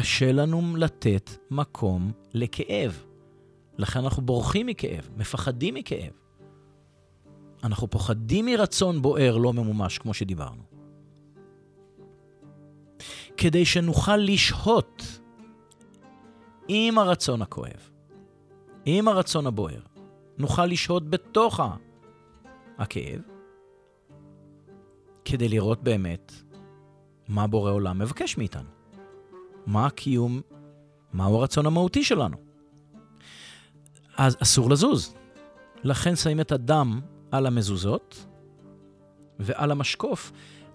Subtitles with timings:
[0.00, 3.04] קשה לנו לתת מקום לכאב.
[3.78, 6.12] לכן אנחנו בורחים מכאב, מפחדים מכאב.
[7.64, 10.62] אנחנו פוחדים מרצון בוער לא ממומש, כמו שדיברנו.
[13.36, 15.20] כדי שנוכל לשהות
[16.68, 17.90] עם הרצון הכואב,
[18.84, 19.80] עם הרצון הבוער,
[20.38, 21.60] נוכל לשהות בתוך
[22.78, 23.20] הכאב,
[25.24, 26.32] כדי לראות באמת
[27.28, 28.75] מה בורא עולם מבקש מאיתנו.
[29.66, 30.40] מה הקיום,
[31.12, 32.36] מהו הרצון המהותי שלנו.
[34.16, 35.14] אז אסור לזוז.
[35.84, 38.26] לכן שמים את הדם על המזוזות
[39.38, 40.32] ועל המשקוף,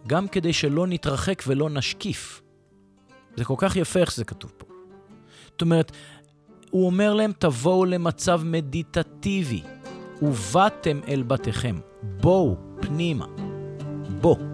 [0.08, 2.42] גם כדי שלא נתרחק ולא נשקיף.
[3.38, 4.66] זה כל כך יפה איך שזה כתוב פה.
[5.52, 5.92] זאת אומרת,
[6.70, 9.64] הוא אומר להם, תבואו למצב מדיטטיבי.
[10.22, 11.80] ובאתם אל בתיכם.
[12.04, 13.26] בואו פנימה.
[14.22, 14.51] בוא.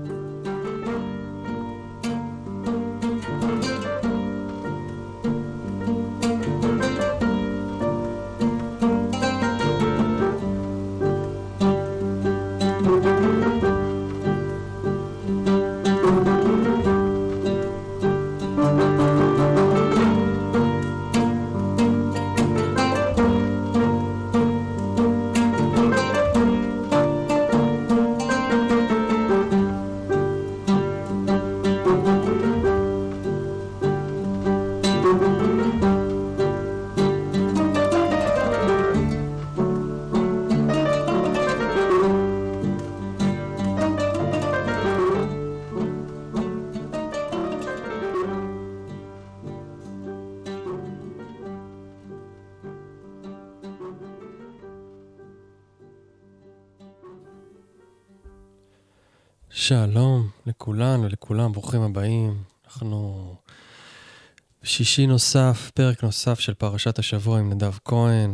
[64.78, 68.34] שישי נוסף, פרק נוסף של פרשת השבוע עם נדב כהן.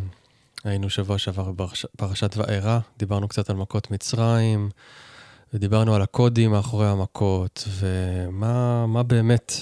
[0.63, 4.69] היינו שבוע שעבר בפרשת וארא, דיברנו קצת על מכות מצרים,
[5.53, 9.53] ודיברנו על הקודים מאחורי המכות, ומה באמת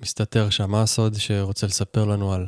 [0.00, 2.46] מסתתר שם, מה הסוד שרוצה לספר לנו על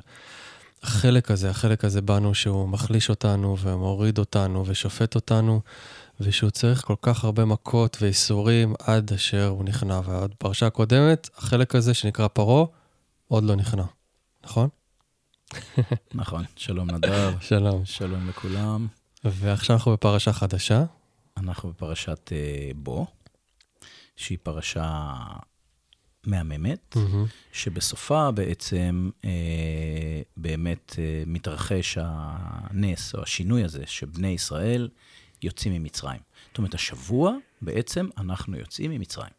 [0.82, 5.60] החלק הזה, החלק הזה בנו שהוא מחליש אותנו ומוריד אותנו ושופט אותנו.
[6.20, 10.00] ושהוא צריך כל כך הרבה מכות ואיסורים עד אשר הוא נכנע.
[10.04, 12.66] ועוד פרשה קודמת, החלק הזה שנקרא פרעה,
[13.34, 13.84] עוד לא נכנע,
[14.44, 14.68] נכון?
[16.14, 17.32] נכון, שלום נדב.
[17.40, 17.84] שלום.
[17.84, 18.86] שלום לכולם.
[19.24, 20.84] ועכשיו אנחנו בפרשה חדשה.
[21.36, 23.06] אנחנו בפרשת uh, בו,
[24.16, 25.14] שהיא פרשה
[26.26, 27.28] מהממת, mm-hmm.
[27.52, 29.26] שבסופה בעצם uh,
[30.36, 30.96] באמת uh,
[31.26, 34.88] מתרחש הנס או השינוי הזה, שבני ישראל
[35.42, 36.20] יוצאים ממצרים.
[36.48, 39.32] זאת אומרת, השבוע בעצם אנחנו יוצאים ממצרים.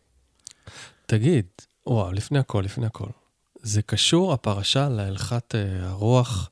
[1.06, 1.46] תגיד,
[1.88, 3.10] וואו, לפני הכל, לפני הכל.
[3.66, 6.50] זה קשור, הפרשה, להלכת uh, הרוח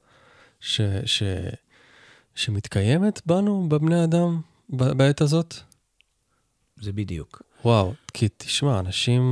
[0.60, 1.24] ש, ש,
[2.36, 5.56] שמתקיימת בנו, בבני אדם, בעת הזאת?
[6.82, 7.42] זה בדיוק.
[7.66, 9.24] וואו, כי תשמע, אנשים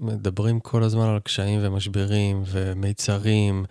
[0.00, 3.64] מדברים כל הזמן על קשיים ומשברים ומיצרים,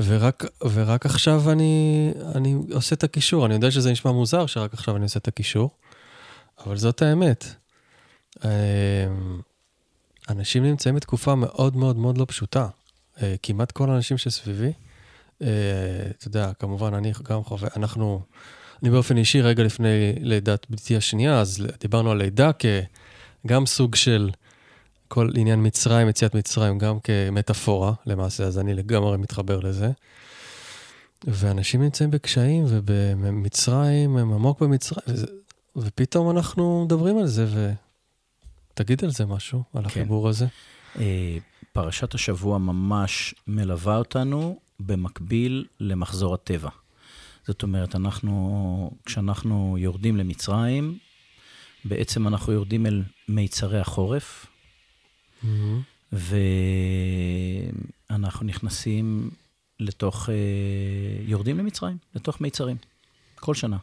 [0.00, 3.46] ורק, ורק עכשיו אני, אני עושה את הקישור.
[3.46, 5.70] אני יודע שזה נשמע מוזר שרק עכשיו אני עושה את הקישור,
[6.66, 7.44] אבל זאת האמת.
[8.44, 8.50] אמ,
[10.28, 12.68] אנשים נמצאים בתקופה מאוד מאוד מאוד לא פשוטה.
[13.22, 14.72] אה, כמעט כל האנשים שסביבי,
[15.42, 15.48] אה,
[16.18, 18.22] אתה יודע, כמובן, אני גם חווה, אנחנו,
[18.82, 22.66] אני באופן אישי, רגע לפני לידת בתי השנייה, אז דיברנו על לידה כ...
[23.46, 24.30] גם סוג של
[25.08, 29.90] כל עניין מצרים, יציאת מצרים, גם כמטאפורה למעשה, אז אני לגמרי מתחבר לזה.
[31.24, 35.26] ואנשים נמצאים בקשיים, ובמצרים, הם עמוק במצרים, וזה,
[35.76, 37.46] ופתאום אנחנו מדברים על זה,
[38.74, 39.88] ותגיד על זה משהו, על כן.
[39.88, 40.46] החיבור הזה.
[41.72, 46.70] פרשת השבוע ממש מלווה אותנו במקביל למחזור הטבע.
[47.46, 50.98] זאת אומרת, אנחנו, כשאנחנו יורדים למצרים,
[51.84, 54.46] בעצם אנחנו יורדים אל מיצרי החורף,
[55.44, 56.16] mm-hmm.
[58.10, 59.30] ואנחנו נכנסים
[59.80, 60.34] לתוך, אה,
[61.26, 62.76] יורדים למצרים, לתוך מיצרים,
[63.34, 63.76] כל שנה.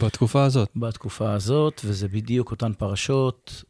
[0.00, 0.68] בתקופה הזאת.
[0.76, 3.64] בתקופה הזאת, וזה בדיוק אותן פרשות,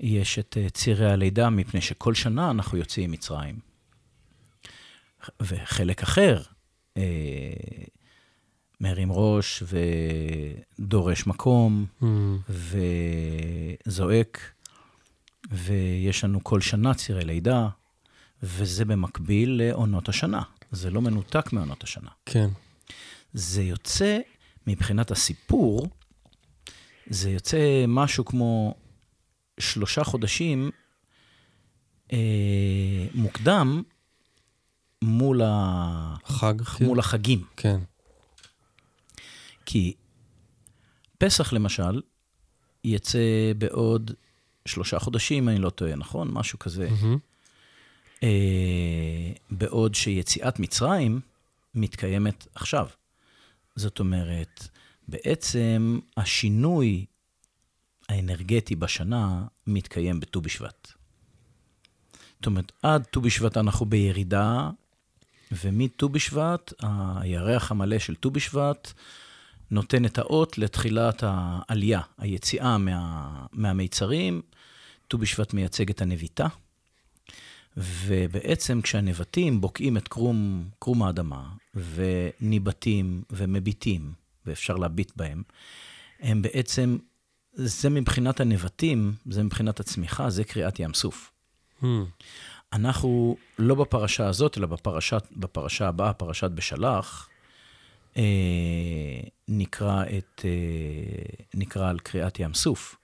[0.00, 3.58] ויש את אה, צירי הלידה, מפני שכל שנה אנחנו יוצאים ממצרים.
[5.40, 6.42] וחלק אחר,
[6.96, 7.02] אה,
[8.80, 9.62] מרים ראש
[10.78, 12.06] ודורש מקום mm.
[13.86, 14.52] וזועק,
[15.50, 17.68] ויש לנו כל שנה צירי לידה,
[18.42, 20.42] וזה במקביל לעונות השנה.
[20.70, 22.10] זה לא מנותק מעונות השנה.
[22.26, 22.48] כן.
[23.32, 24.18] זה יוצא,
[24.66, 25.88] מבחינת הסיפור,
[27.06, 28.74] זה יוצא משהו כמו
[29.60, 30.70] שלושה חודשים
[32.12, 33.82] אה, מוקדם
[35.02, 36.16] מול, ה...
[36.24, 36.54] חג?
[36.80, 37.44] מול החגים.
[37.56, 37.80] כן.
[39.66, 39.94] כי
[41.18, 42.02] פסח, למשל,
[42.84, 43.18] יצא
[43.58, 44.10] בעוד
[44.66, 46.28] שלושה חודשים, אני לא טועה, נכון?
[46.32, 46.88] משהו כזה.
[46.90, 47.18] מהמם.
[48.22, 51.20] אה, בעוד שיציאת מצרים
[51.74, 52.88] מתקיימת עכשיו.
[53.76, 54.68] זאת אומרת,
[55.08, 57.04] בעצם השינוי
[58.10, 60.92] האנרגטי בשנה מתקיים בט"ו בשבט.
[62.36, 64.70] זאת אומרת, עד ט"ו בשבט אנחנו בירידה,
[65.52, 66.72] ומט"ו בשבט,
[67.20, 68.92] הירח המלא של ט"ו בשבט
[69.70, 74.42] נותן את האות לתחילת העלייה, היציאה מה, מהמיצרים.
[75.08, 76.46] ט"ו בשבט מייצג את הנביטה,
[77.76, 84.12] ובעצם כשהנבטים בוקעים את קרום, קרום האדמה, וניבטים ומביטים,
[84.46, 85.42] ואפשר להביט בהם,
[86.20, 86.98] הם בעצם,
[87.52, 91.32] זה מבחינת הנבטים, זה מבחינת הצמיחה, זה קריאת ים סוף.
[91.82, 92.04] מהמם.
[92.72, 97.28] אנחנו לא בפרשה הזאת, אלא בפרשת, בפרשה הבאה, פרשת בשלח,
[98.16, 98.22] אה,
[99.48, 102.96] נקרא, את, אה, נקרא על קריאת ים סוף,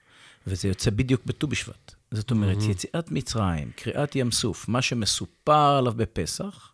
[0.47, 1.93] וזה יוצא בדיוק בט"ו בשבט.
[2.11, 2.71] זאת אומרת, מהמם.
[2.71, 6.73] יציאת מצרים, קריאת ים סוף, מה שמסופר עליו בפסח,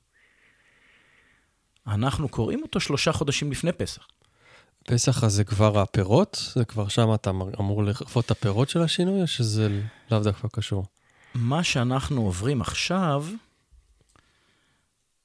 [1.88, 4.08] אנחנו קוראים אותו שלושה חודשים לפני פסח.
[4.84, 6.52] פסח אז זה כבר הפירות?
[6.56, 9.82] זה כבר שם אתה אמ- אמור לחוות את הפירות של השינוי, או שזה
[10.12, 10.86] לאו דווקא קשור?
[11.36, 13.26] מה שאנחנו עוברים עכשיו,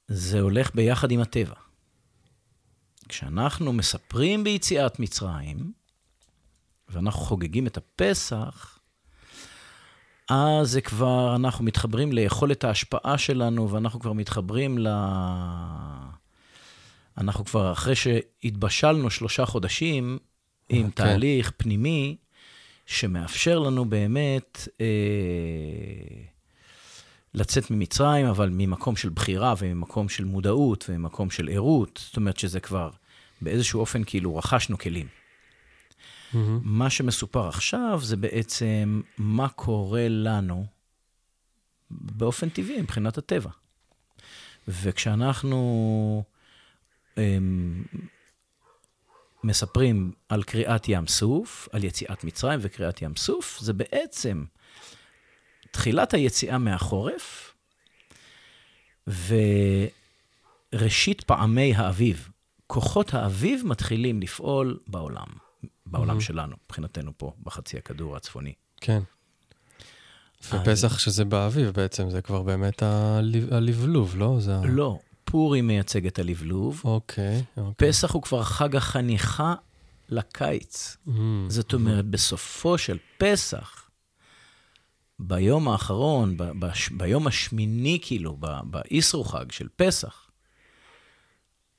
[0.09, 1.55] זה הולך ביחד עם הטבע.
[3.09, 5.73] כשאנחנו מספרים ביציאת מצרים,
[6.89, 8.79] ואנחנו חוגגים את הפסח,
[10.29, 14.89] אז זה כבר, אנחנו מתחברים ליכולת ההשפעה שלנו, ואנחנו כבר מתחברים ל...
[17.19, 20.19] אנחנו כבר, אחרי שהתבשלנו שלושה חודשים,
[20.69, 20.91] עם כן.
[20.91, 22.17] תהליך פנימי,
[22.87, 24.87] שמאפשר לנו באמת אה,
[27.35, 32.01] לצאת ממצרים, אבל ממקום של בחירה וממקום של מודעות וממקום של ערות.
[32.05, 32.91] זאת אומרת שזה כבר
[33.41, 35.07] באיזשהו אופן כאילו רכשנו כלים.
[36.33, 36.61] מהמם.
[36.63, 40.67] מה שמסופר עכשיו זה בעצם מה קורה לנו
[41.91, 43.51] באופן טבעי מבחינת הטבע.
[44.69, 46.25] וכשאנחנו
[49.45, 54.45] מספרים על קריאת ים סוף, על יציאת מצרים וקריאת ים סוף, זה בעצם
[55.71, 57.55] תחילת היציאה מהחורף
[60.73, 62.29] וראשית פעמי האביב.
[62.67, 65.27] כוחות האביב מתחילים לפעול בעולם,
[65.87, 66.21] בעולם Mhm.
[66.21, 68.53] שלנו, מבחינתנו פה, בחצי הכדור הצפוני.
[68.81, 69.01] כן.
[70.53, 74.37] ופסח שזה באביב בעצם, זה כבר באמת הלב- הלבלוב, לא?
[74.41, 74.57] זה.
[74.65, 74.99] לא,
[75.31, 77.89] פורים מייצג את הלבלוב, אוקיי, אוקיי.
[77.89, 79.55] פסח הוא כבר חג החניכה
[80.09, 80.97] לקיץ.
[81.07, 81.47] מהמם.
[81.51, 83.91] זאת אומרת, בסופו של פסח,
[85.19, 90.31] ביום האחרון, ב- בש- ביום השמיני, כאילו, ב- באיסרו חג של פסח,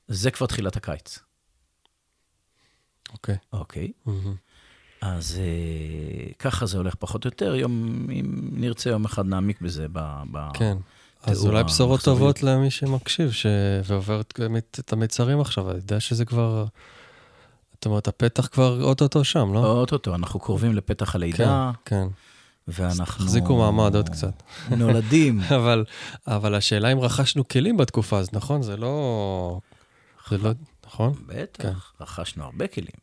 [0.08, 1.18] זה כבר תחילת הקיץ,
[3.12, 3.36] אוקיי.
[3.52, 3.92] אוקיי?
[4.06, 4.34] מהמם.
[5.00, 7.54] אז אה, ככה זה הולך פחות או יותר.
[7.54, 7.72] יום,
[8.10, 9.98] אם נרצה יום אחד נעמיק בזה ב...
[10.32, 10.38] ב...
[10.54, 10.76] כן.
[11.22, 12.00] אז אולי בשורות.
[12.00, 13.46] טובות למי שמקשיב, ש...
[13.84, 16.64] ועובר את- המצרים עכשיו, אני יודע שזה כבר...
[17.72, 19.72] זאת אומרת, הפתח כבר אוטוטו שם, לא?
[19.80, 22.06] אוטוטו, אנחנו קרובים לפתח הלידה, כן.
[22.68, 23.24] ואנחנו...
[23.24, 24.42] תחזיקו מעמד עוד קצת.
[24.70, 25.40] נולדים.
[25.56, 25.84] אבל,
[26.26, 28.62] אבל השאלה אם רכשנו כלים בתקופה הזאת, נכון?
[28.62, 29.60] זה לא...
[30.30, 30.50] זה לא...
[30.86, 31.12] נכון?
[31.26, 32.96] בטח, רכשנו הרבה כלים,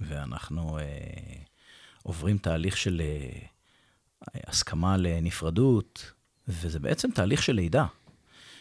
[0.00, 0.84] ואנחנו אה,
[2.02, 3.38] עוברים תהליך של אה,
[4.46, 6.12] הסכמה לנפרדות,
[6.48, 7.86] וזה בעצם תהליך של לידה.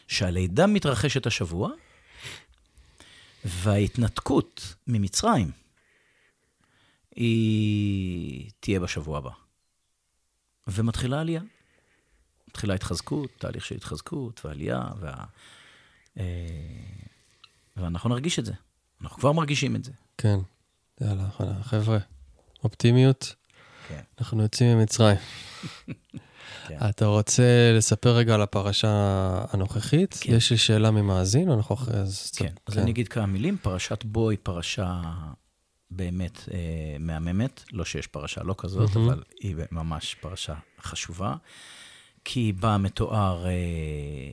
[0.07, 1.69] שהלידה מתרחשת השבוע,
[3.45, 5.51] וההתנתקות ממצרים
[7.15, 9.29] היא תהיה בשבוע הבא.
[10.67, 11.41] ומתחילה עלייה.
[12.47, 15.25] מתחילה התחזקות, תהליך של התחזקות ועלייה, וה...
[16.17, 16.23] אה,
[17.77, 18.53] ואנחנו נרגיש את זה.
[19.01, 19.91] אנחנו כבר מרגישים את זה.
[20.17, 20.39] כן.
[21.01, 21.29] יאללה,
[21.63, 21.97] חבר'ה,
[22.63, 23.35] אופטימיות,
[23.87, 24.01] כן.
[24.19, 25.17] אנחנו יוצאים ממצרים.
[26.67, 26.77] כן.
[26.89, 28.89] אתה רוצה לספר רגע על הפרשה
[29.49, 30.17] הנוכחית?
[30.21, 30.33] כן.
[30.33, 31.95] יש לי שאלה ממאזין, או אנחנו אחרי...
[31.95, 33.57] אז כן, אז אני אגיד כמה מילים.
[33.57, 35.01] פרשת בו היא פרשה
[35.91, 36.57] באמת אה,
[36.99, 37.63] מהממת.
[37.71, 39.09] לא שיש פרשה לא כזאת, מהמם.
[39.09, 41.35] אבל היא ממש פרשה חשובה.
[42.25, 43.51] כי בה מתואר, אה,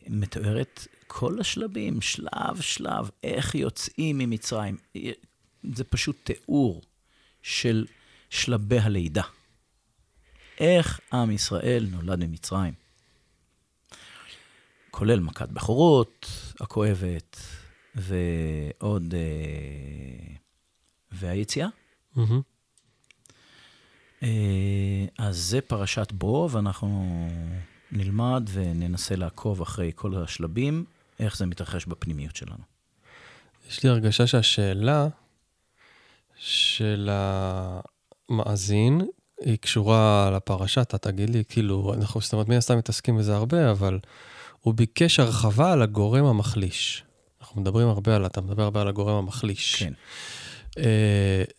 [0.09, 4.77] מתוארת כל השלבים, שלב שלב, איך יוצאים ממצרים.
[5.75, 6.83] זה פשוט תיאור
[7.43, 7.87] של
[8.31, 9.23] שלבי הלידה.
[10.61, 12.75] איך עם ישראל נולד ממצרים.
[14.91, 16.27] כולל מכת בכורות
[16.61, 17.37] הכואבת,
[17.95, 19.15] ועוד...
[19.15, 20.35] אה,
[21.13, 21.69] והיציאה.
[24.23, 27.29] אה, אז זה פרשת בו, ואנחנו
[27.93, 30.85] נלמד וננסה לעקוב אחרי כל השלבים,
[31.21, 32.65] איך זה מתרחש בפנימיות שלנו.
[33.69, 35.09] יש לי הרגשה שהשאלה
[36.37, 37.11] של
[38.29, 39.01] המאזין
[39.45, 43.71] היא קשורה לפרשה, אתה תגיד לי, כאילו, אנחנו זאת אומרת, מן הסתם מתעסקים בזה הרבה,
[43.71, 43.99] אבל
[44.61, 47.05] הוא ביקש הרחבה על הגורם המחליש.
[47.41, 49.77] אנחנו מדברים הרבה על, אתה מדבר הרבה על הגורם המחליש.
[49.77, 49.93] כן.
[50.71, 50.83] Uh,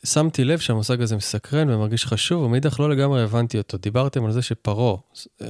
[0.08, 3.78] שמתי לב שהמושג הזה מסקרן ומרגיש חשוב, ומאידך לא לגמרי הבנתי אותו.
[3.78, 5.46] דיברתם על זה שפרעה, uh,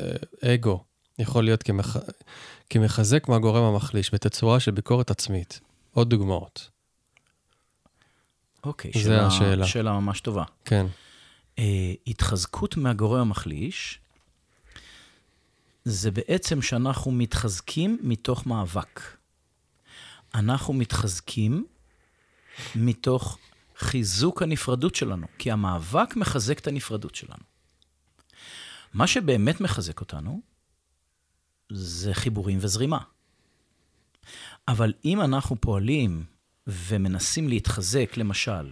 [0.45, 0.83] אגו,
[1.19, 1.97] יכול להיות כמח...
[2.69, 5.59] כמחזק מהגורם המחליש בתצורה של ביקורת עצמית.
[5.93, 6.69] עוד דוגמאות.
[8.63, 9.67] אוקיי, זה שאלה, השאלה.
[9.67, 10.43] שאלה ממש טובה.
[10.65, 10.85] כן.
[11.61, 11.63] Uh,
[12.07, 13.99] התחזקות מהגורם המחליש,
[15.85, 19.01] זה בעצם שאנחנו מתחזקים מתוך מאבק.
[20.35, 21.65] אנחנו מתחזקים
[22.75, 23.37] מתוך
[23.77, 27.43] חיזוק הנפרדות שלנו, כי המאבק מחזק את הנפרדות שלנו.
[28.93, 30.41] מה שבאמת מחזק אותנו,
[31.71, 32.99] זה חיבורים וזרימה.
[34.67, 36.25] אבל אם אנחנו פועלים
[36.67, 38.71] ומנסים להתחזק, למשל,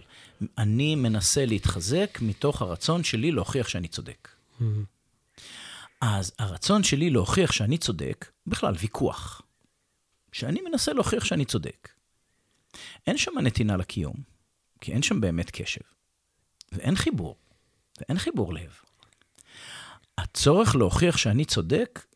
[0.58, 4.28] אני מנסה להתחזק מתוך הרצון שלי להוכיח שאני צודק.
[6.00, 9.42] אז הרצון שלי להוכיח שאני צודק, בכלל ויכוח.
[10.32, 11.88] שאני מנסה להוכיח שאני צודק.
[13.06, 14.14] אין שם נתינה לקיום,
[14.80, 15.80] כי אין שם באמת קשב.
[16.72, 17.36] ואין חיבור,
[18.00, 18.80] ואין חיבור לב.
[20.18, 22.06] הצורך להוכיח שאני צודק,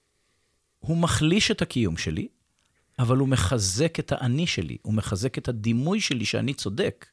[0.79, 2.29] הוא מחליש את הקיום שלי,
[2.99, 7.07] אבל הוא מחזק את האני שלי, הוא מחזק את הדימוי שלי שאני צודק.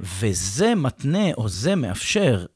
[0.00, 2.46] וזה מתנה, או זה מאפשר,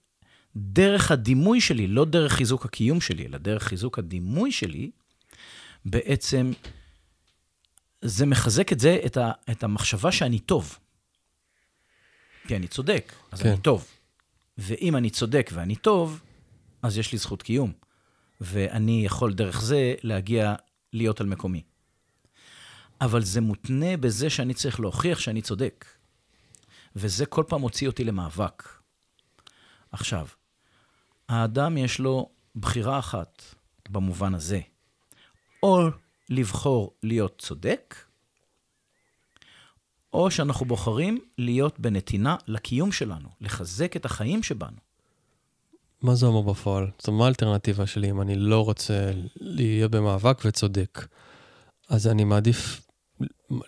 [0.57, 4.91] דרך הדימוי שלי, לא דרך חיזוק הקיום שלי, אלא דרך חיזוק הדימוי שלי,
[5.85, 6.53] בעצם
[8.03, 10.79] זה מחזק את זה, את, ה, את המחשבה שאני טוב.
[12.49, 13.49] כי אני צודק, אז כן.
[13.49, 13.87] אני טוב.
[14.59, 16.21] ואם אני צודק ואני טוב,
[16.83, 17.73] אז יש לי זכות קיום.
[18.41, 20.55] ואני יכול דרך זה להגיע
[20.93, 21.63] להיות על מקומי.
[23.01, 25.85] אבל זה מותנה בזה שאני צריך להוכיח שאני צודק.
[26.97, 28.69] וזה כל פעם מוציא אותי למאבק.
[29.93, 30.27] עכשיו,
[31.29, 33.43] האדם יש לו בחירה אחת
[33.89, 34.61] במובן הזה.
[35.63, 35.89] או
[36.29, 37.95] לבחור להיות צודק,
[40.13, 44.77] או שאנחנו בוחרים להיות בנתינה לקיום שלנו, לחזק את החיים שבנו.
[46.03, 46.83] מה זה אומר בפועל?
[46.85, 51.07] אומרת, מה האלטרנטיבה שלי אם אני לא רוצה להיות במאבק וצודק?
[51.89, 52.81] אז אני מעדיף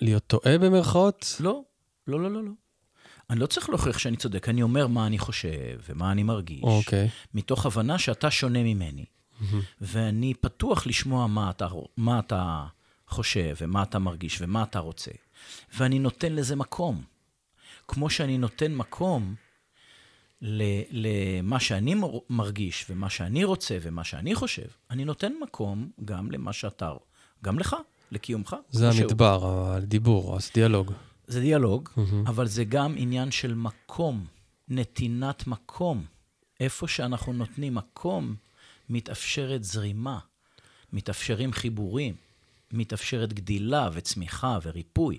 [0.00, 1.36] להיות טועה במרכאות?
[1.40, 1.62] לא,
[2.06, 2.50] לא, לא, לא, לא.
[3.30, 7.08] אני לא צריך להוכיח שאני צודק, אני אומר מה אני חושב ומה אני מרגיש, אוקיי.
[7.34, 9.04] מתוך הבנה שאתה שונה ממני,
[9.80, 12.66] ואני פתוח לשמוע מה אתה, מה אתה
[13.08, 15.10] חושב ומה אתה מרגיש ומה אתה רוצה,
[15.76, 17.02] ואני נותן לזה מקום.
[17.88, 19.34] כמו שאני נותן מקום
[20.42, 26.30] ל- למה שאני מר- מרגיש ומה שאני רוצה ומה שאני חושב, אני נותן מקום גם
[26.30, 26.92] למה שאתה,
[27.44, 27.76] גם לך,
[28.12, 28.56] לקיומך.
[28.70, 29.02] זה שהוא.
[29.02, 30.92] המדבר, הדיבור, אז דיאלוג.
[31.26, 32.26] זה דיאלוג, מהמם.
[32.26, 34.26] אבל זה גם עניין של מקום,
[34.68, 36.04] נתינת מקום.
[36.60, 38.34] איפה שאנחנו נותנים מקום,
[38.88, 40.18] מתאפשרת זרימה,
[40.92, 42.14] מתאפשרים חיבורים,
[42.72, 45.18] מתאפשרת גדילה וצמיחה וריפוי.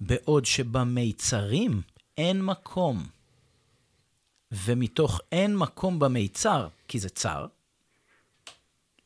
[0.00, 1.82] בעוד שבמיצרים
[2.18, 3.06] אין מקום.
[4.52, 7.46] ומתוך אין מקום במיצר, כי זה צר,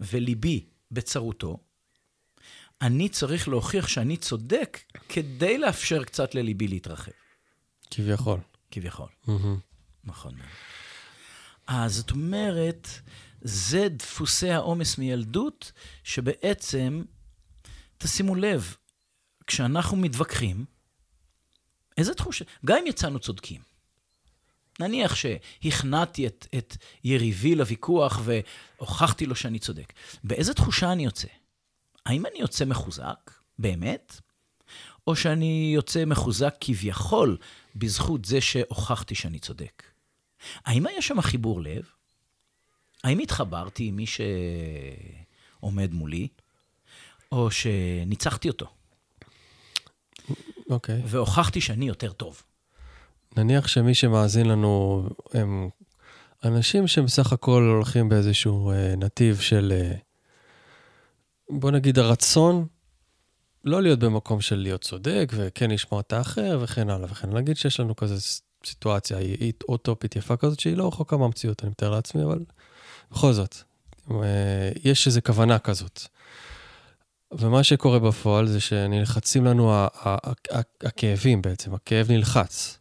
[0.01, 1.59] וליבי בצרותו,
[2.83, 7.13] אני צריך להוכיח שאני צודק כדי לאפשר קצת לליבי להתרחב,
[7.91, 8.41] כביכול.
[8.71, 9.09] כביכול.
[9.27, 9.59] מהמם.
[10.05, 10.35] נכון.
[11.67, 12.89] אז זאת אומרת,
[13.41, 15.73] זה דפוסי העומס מילדות,
[16.05, 17.03] שבעצם,
[17.99, 18.77] תשימו לב,
[19.47, 20.65] כשאנחנו מתווכחים,
[21.99, 23.61] איזה תחושה, גם אם יצאנו צודקים,
[24.81, 29.93] נניח שהכנעתי את, את יריבי לוויכוח והוכחתי לו שאני צודק,
[30.25, 31.29] באיזה תחושה אני יוצא?
[32.09, 34.21] האם אני יוצא מחוזק, באמת?
[35.07, 37.37] או שאני יוצא מחוזק כביכול
[37.77, 39.83] בזכות זה שהוכחתי שאני צודק?
[40.65, 41.83] האם היה שם חיבור לב?
[43.05, 46.29] האם התחברתי עם מי שעומד מולי?
[47.33, 48.67] או שניצחתי אותו,
[50.71, 51.03] אוקיי.
[51.05, 52.43] והוכחתי שאני יותר טוב.
[53.37, 55.69] נניח שמי שמאזין לנו הם
[56.45, 59.95] אנשים שבסך הכל הולכים באיזשהו אה, נתיב של, אה,
[61.51, 62.67] בוא נגיד, הרצון
[63.65, 67.41] לא להיות במקום של להיות צודק וכן לשמוע את האחר וכן הלאה וכן הלאה.
[67.41, 71.91] נגיד שיש לנו כזה סיטואציה היא אוטופית יפה כזאת שהיא לא רחוקה מהמציאות, אני מתאר
[71.91, 72.45] לעצמי, אבל
[73.13, 73.57] בכל זאת,
[74.11, 76.01] אה, יש איזו כוונה כזאת.
[77.33, 79.73] ומה שקורה בפועל זה שנלחצים לנו
[80.81, 82.79] הכאבים בעצם, הכאב נלחץ,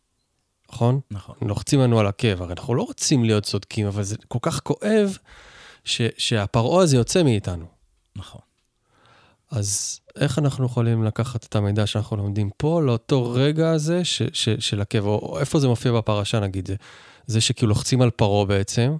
[0.72, 1.00] נכון?
[1.12, 1.36] נכון.
[1.42, 5.18] לוחצים לנו על הכאב, הרי אנחנו לא רוצים להיות צודקים, אבל זה כל כך כואב,
[5.84, 7.66] ש, שהפרעה הזה יוצא מאיתנו.
[8.16, 8.42] נכון.
[9.52, 14.50] אז איך אנחנו יכולים לקחת את המידע שאנחנו לומדים פה לאותו רגע הזה ש, ש,
[14.50, 16.76] של הכאב, או, איפה זה מופיע בפרשה נגיד, זה,
[17.26, 18.96] זה שכאילו לוחצים על פרעה בעצם,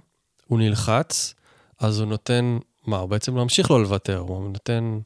[0.46, 1.34] הוא נלחץ,
[1.80, 4.98] אז הוא נותן, מה, הוא בעצם ממשיך לא לוותר, הוא נותן...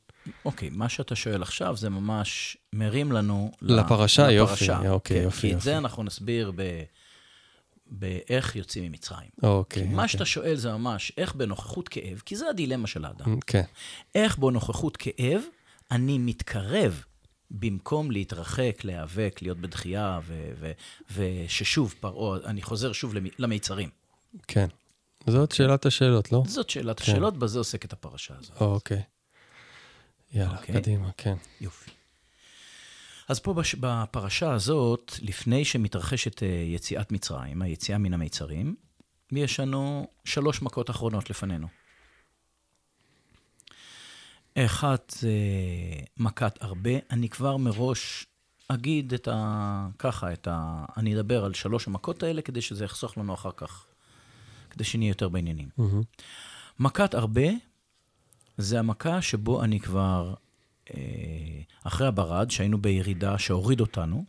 [0.44, 3.50] אוקיי, מה שאתה שואל עכשיו זה ממש מרים לנו...
[3.62, 4.30] לפרשה, ל...
[4.30, 4.90] יופי, לפרשה.
[4.90, 5.64] אוקיי, כן, יופי, כי את יופי.
[5.64, 6.82] זה אנחנו נסביר ב...
[7.98, 9.28] באיך יוצאים ממצרים.
[9.42, 9.82] אוקיי.
[9.82, 10.08] כי מה אוקיי.
[10.08, 13.40] שאתה שואל זה ממש איך בנוכחות כאב, כי זה הדילמה של האדם.
[13.40, 13.62] כן,
[14.14, 15.42] איך בנוכחות כאב
[15.90, 17.04] אני מתקרב
[17.50, 20.72] במקום להתרחק, להיאבק, להיות בדחייה, ו- ו-
[21.16, 23.88] וששוב פרעה, אני חוזר שוב למ- למיצרים.
[24.48, 24.66] כן.
[25.26, 26.42] זאת שאלת השאלות, לא?
[26.46, 27.12] זאת שאלת כן.
[27.12, 28.60] השאלות, בזה עוסקת הפרשה הזאת.
[28.60, 29.02] אוקיי.
[30.32, 30.74] יאללה, אוקיי.
[30.74, 31.34] קדימה, כן.
[31.60, 31.90] יופי.
[33.28, 33.74] אז פה בש...
[33.74, 38.76] בפרשה הזאת, לפני שמתרחשת אה, יציאת מצרים, היציאה מן המיצרים,
[39.32, 41.68] יש לנו שלוש מכות אחרונות לפנינו.
[44.58, 45.32] אחת זה
[46.16, 46.90] מכת הרבה.
[47.10, 48.26] אני כבר מראש
[48.68, 49.88] אגיד את ה...
[49.98, 50.84] ככה, את ה...
[50.96, 53.86] אני אדבר על שלוש המכות האלה כדי שזה יחסוך לנו אחר כך,
[54.70, 55.68] כדי שנהיה יותר בעניינים.
[55.78, 56.02] מהמם.
[56.78, 57.46] מכת הרבה
[58.58, 60.34] זה המכה שבו אני כבר,
[61.84, 64.24] אחרי הברד, שהיינו בירידה שהוריד אותנו,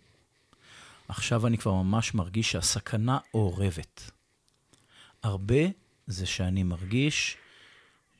[1.08, 4.12] עכשיו אני כבר ממש מרגיש שהסכנה אורבת.
[5.24, 5.64] הרבה
[6.08, 7.38] זה שאני מרגיש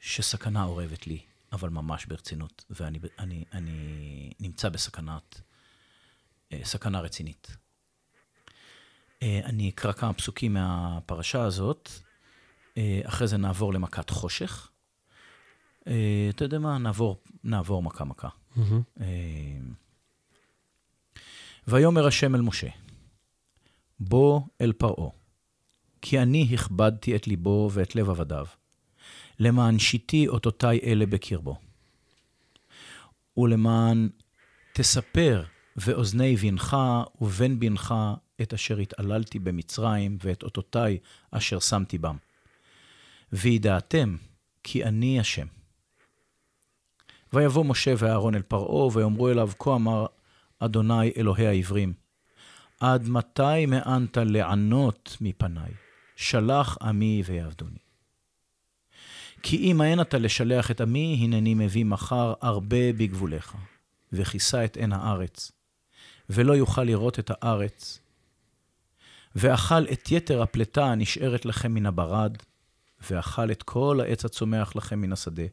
[0.02, 1.20] שסכנה אורבת לי,
[1.52, 5.42] אבל ממש ברצינות, ואני אני, אני נמצא בסכנת,
[6.54, 7.58] אה, סכנה רצינית.
[9.24, 11.90] אה, אני אקרא כמה פסוקים מהפרשה הזאת,
[12.78, 14.70] אה, אחרי זה נעבור למכת חושך.
[15.88, 16.78] אה, אתה יודע מה?
[16.78, 18.30] נעבור, נעבור מכה-מכה.
[18.56, 18.82] מהמם.
[19.02, 19.06] אה,
[21.68, 22.68] ויאמר השם אל משה,
[24.00, 25.10] בוא אל פרעה,
[26.02, 28.46] כי אני הכבדתי את ליבו ואת לב עבדיו,
[29.40, 31.58] למען שיתי אותותי אלה בקרבו.
[33.38, 34.10] ולמען
[34.74, 35.44] תספר
[35.76, 36.78] ואוזני בנך
[37.22, 37.94] ובן בנך
[38.42, 40.98] את אשר התעללתי במצרים ואת אותותי
[41.32, 42.18] אשר שמתי בם.
[43.34, 44.16] וידעתם
[44.64, 45.48] כי אני השם.
[47.34, 50.06] ויבוא משה ואהרון אל פרעה, ויאמרו אליו, כה אמר
[50.60, 51.94] אדוני אלוהי העברים,
[52.80, 55.72] עד מתי מאנת לענות מפניי?
[56.16, 57.78] שלח עמי ויעבדוני.
[59.44, 63.56] כי אם האן אתה לשלח את עמי, הנני מביא מחר הרבה בגבוליך,
[64.14, 65.52] וכיסה את עין הארץ,
[66.30, 68.00] ולא יוכל לראות את הארץ.
[69.36, 72.38] ואכל את יתר הפלטה הנשארת לכם מן הברד,
[73.12, 75.44] ואכל את כל העץ הצומח לכם מן השדה.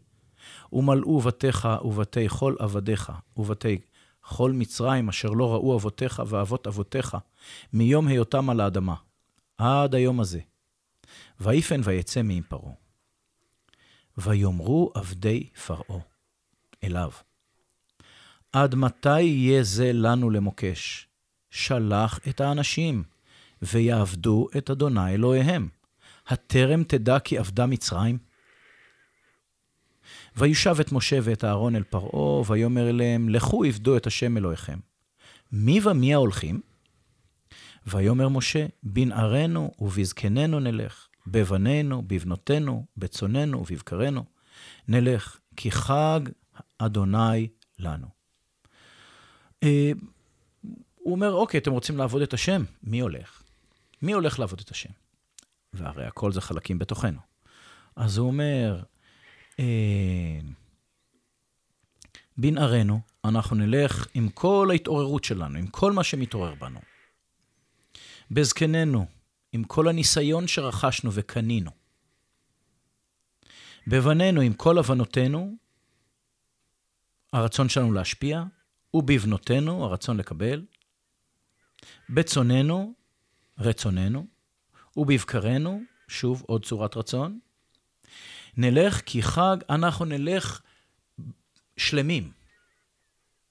[0.72, 3.78] ומלאו בתיך ובתי כל עבדיך, ובתי
[4.20, 7.16] כל מצרים אשר לא ראו אבותיך ואבות אבותיך,
[7.72, 8.94] מיום היותם על האדמה,
[9.58, 10.40] עד היום הזה.
[11.40, 12.72] ויפן ויצא מעם פרעה.
[14.18, 16.00] ויאמרו עבדי פרעה
[16.84, 17.10] אליו,
[18.52, 21.06] עד מתי יהיה זה לנו למוקש?
[21.50, 23.02] שלח את האנשים,
[23.62, 25.68] ויעבדו את אדוני אלוהיהם.
[26.26, 28.29] הטרם תדע כי עבדה מצרים?
[30.36, 34.78] וישב את משה ואת אהרון אל פרעה, ויאמר אליהם, לכו עבדו את השם אלוהיכם.
[35.52, 36.60] מי ומי ההולכים?
[37.86, 44.24] ויאמר משה, בנערינו ובזקנינו נלך, בבנינו, בבנותינו, בצוננו ובבקרנו,
[44.88, 46.20] נלך, כי חג
[46.78, 48.06] אדוני לנו.
[49.62, 49.92] אה,
[50.96, 52.64] הוא אומר, אוקיי, אתם רוצים לעבוד את השם?
[52.82, 53.42] מי הולך?
[54.02, 54.90] מי הולך לעבוד את השם?
[55.72, 57.20] והרי הכל זה חלקים בתוכנו.
[57.96, 58.82] אז הוא אומר,
[62.36, 66.80] בנערינו, אנחנו נלך עם כל ההתעוררות שלנו, עם כל מה שמתעורר בנו.
[68.30, 69.06] בזקנינו,
[69.52, 71.70] עם כל הניסיון שרכשנו וקנינו.
[73.86, 75.56] בבנינו, עם כל הבנותינו,
[77.32, 78.42] הרצון שלנו להשפיע,
[78.94, 80.66] ובבנותינו, הרצון לקבל.
[82.10, 82.94] בצוננו,
[83.58, 84.26] רצוננו,
[84.96, 87.38] ובבקרנו, שוב עוד צורת רצון.
[88.56, 90.60] נלך כי חג, אנחנו נלך
[91.76, 92.30] שלמים,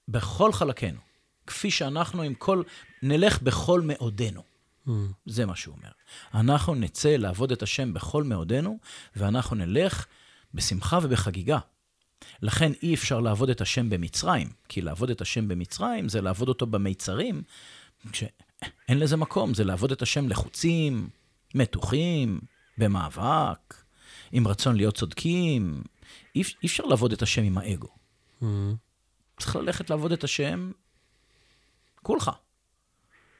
[0.08, 1.00] בכל חלקינו,
[1.46, 2.62] כפי שאנחנו עם כל,
[3.02, 4.42] נלך בכל מאודנו.
[4.86, 5.12] מהמם.
[5.26, 5.90] זה מה שהוא אומר.
[6.34, 8.78] אנחנו נצא לעבוד את השם בכל מאודנו,
[9.16, 10.06] ואנחנו נלך
[10.54, 11.58] בשמחה ובחגיגה.
[12.42, 16.66] לכן אי אפשר לעבוד את השם במצרים, כי לעבוד את השם במצרים זה לעבוד אותו
[16.66, 17.42] במיצרים,
[18.12, 21.08] כשאין לזה מקום, זה לעבוד את השם לחוצים,
[21.54, 22.40] מתוחים,
[22.78, 23.79] במאבק,
[24.32, 25.82] עם רצון להיות צודקים.
[26.36, 27.88] אי, אי אפשר לעבוד את השם עם האגו.
[28.40, 28.74] מהמם.
[29.38, 30.72] צריך ללכת לעבוד את השם
[32.02, 32.30] כולך.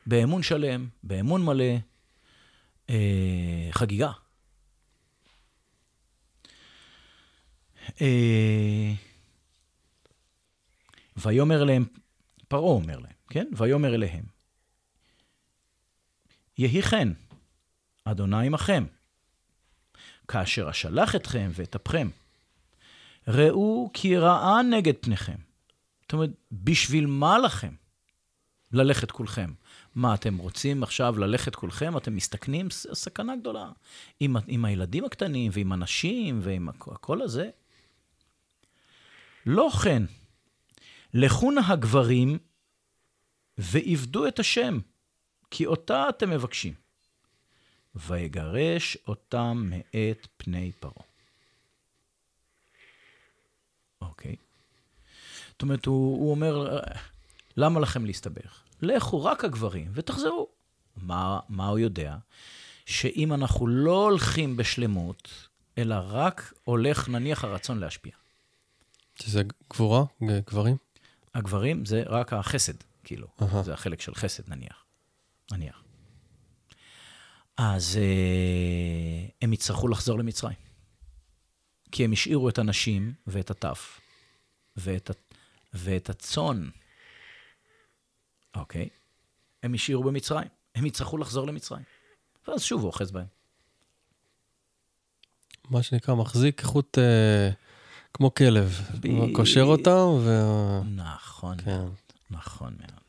[0.07, 1.75] באמון שלם, באמון מלא,
[2.91, 4.11] אה, חגיגה.
[8.01, 8.93] אה,
[11.17, 11.85] ויאמר אליהם,
[12.49, 13.47] פרעה אומר להם, כן?
[13.57, 14.25] ויאמר אליהם,
[16.59, 17.09] יהי כן,
[18.05, 18.85] אדוני עמכם,
[20.31, 22.09] כאשר אשלח אתכם ואטפכם.
[23.29, 25.37] ראו כי רעה נגד פניכם.
[26.03, 27.75] זאת אומרת, בשביל מה לכם
[28.73, 29.53] ללכת כולכם?
[29.95, 31.97] מה, אתם רוצים עכשיו ללכת כולכם?
[31.97, 32.71] אתם מסתכנים?
[32.71, 33.71] סכנה גדולה.
[34.21, 37.51] עם, עם הילדים הקטנים ועם הנשים ועם הכל הזה.
[39.47, 40.03] לא כן.
[41.15, 42.39] לכו נא הגברים
[43.59, 44.79] ועבדו את השם,
[45.51, 46.75] כי אותה אתם מבקשים.
[47.95, 51.05] ויגרש אותם מאת פני פרעה.
[54.01, 54.37] אוקיי.
[55.53, 56.81] זאת אומרת, הוא, הוא אומר,
[57.57, 58.63] למה לכם להסתבך?
[58.83, 60.49] לכו רק הגברים ותחזרו.
[60.97, 62.17] מה, מה הוא יודע?
[62.87, 65.49] שאם אנחנו לא הולכים בשלמות,
[65.79, 68.13] אלא רק הולך, נניח, הרצון להשפיע.
[69.23, 70.05] שזה גבורה?
[70.23, 70.77] גברים?
[71.35, 72.73] הגברים זה רק החסד,
[73.05, 73.27] כאילו.
[73.41, 73.63] Uh-huh.
[73.63, 74.85] זה החלק של חסד, נניח.
[75.53, 75.80] נניח.
[77.63, 80.57] אז אה, הם יצטרכו לחזור למצרים.
[81.93, 84.01] כי הם השאירו את הנשים ואת הטף
[84.77, 85.11] ואת,
[85.75, 86.69] ואת הצאן.
[88.55, 88.89] אוקיי?
[89.63, 90.49] הם השאירו במצרים.
[90.75, 91.83] הם יצטרכו לחזור למצרים.
[92.49, 93.27] ואז שוב הוא אוחז בהם.
[95.71, 97.51] מה שנקרא, מחזיק איכות אה,
[98.15, 98.81] כמו כלב.
[99.01, 99.33] ב...
[99.35, 100.41] קושר אותם ו...
[100.95, 101.85] נכון כן.
[102.31, 103.00] נכון מאוד.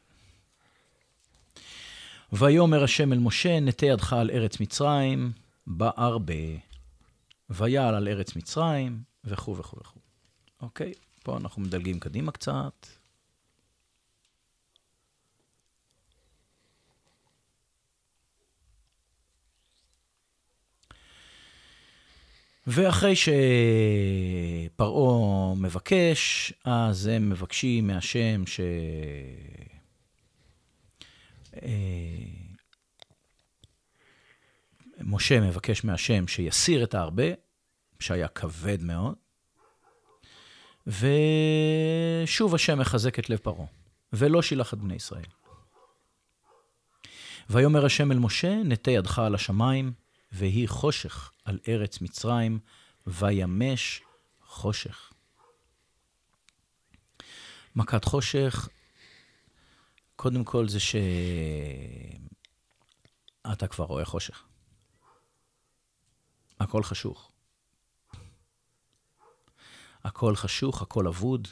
[2.31, 5.31] ויאמר השם אל משה, נטה ידך על ארץ מצרים,
[5.67, 6.33] בארבה.
[7.49, 9.99] ויעל על ארץ מצרים, וכו' וכו' וכו'.
[10.61, 10.93] אוקיי?
[11.23, 12.87] פה אנחנו מדלגים קדימה קצת.
[22.67, 23.13] ואחרי
[24.75, 28.59] שפרעה מבקש, אז הם מבקשים מהשם ש...
[31.55, 31.67] אה,
[34.99, 37.23] משה מבקש מהשם שיסיר את ההרבה,
[37.99, 39.15] שהיה כבד מאוד,
[40.87, 43.65] ושוב השם מחזק את לב פרעה,
[44.13, 45.25] ולא שילח את בני ישראל.
[47.49, 49.93] ויאמר השם אל משה, נטה ידך על השמיים,
[50.31, 52.59] ויהי חושך על ארץ מצרים,
[53.07, 54.01] וימש
[54.45, 55.13] חושך.
[57.75, 58.69] מכת חושך
[60.21, 61.07] קודם כל זה שאתה
[63.67, 64.43] כבר רואה חושך.
[66.60, 67.31] הכל חשוך.
[70.03, 71.47] הכל חשוך, הכל אבוד,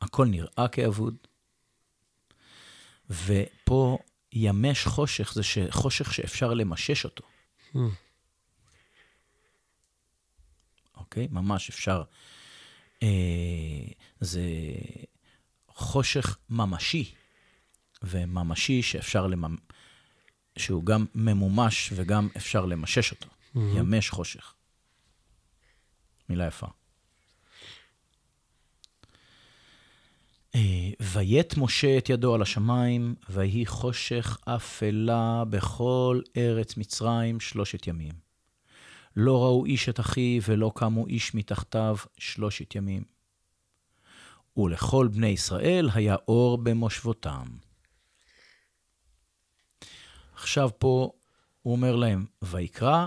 [0.00, 1.16] הכל נראה כאבוד.
[3.10, 3.98] ופה
[4.32, 7.24] ימש חושך זה חושך שאפשר למשש אותו.
[10.96, 11.28] אוקיי?
[11.30, 12.02] ממש אפשר.
[13.02, 13.08] אה,
[14.20, 14.42] זה
[15.68, 17.19] חושך ממשי.
[18.02, 19.56] וממשי שאפשר לממ...
[20.56, 23.26] שהוא גם ממומש וגם אפשר למשש אותו.
[23.26, 23.58] Mm-hmm.
[23.58, 24.54] ימש חושך.
[26.28, 26.66] מילה יפה.
[30.54, 38.12] אה, ויית משה את ידו על השמיים, ויהי חושך אפלה בכל ארץ מצרים שלושת ימים.
[39.16, 43.02] לא ראו איש את אחיו, ולא קמו איש מתחתיו שלושת ימים.
[44.56, 47.46] ולכל בני ישראל היה אור במושבותם.
[50.40, 51.12] עכשיו פה
[51.62, 53.06] הוא אומר להם, ויקרא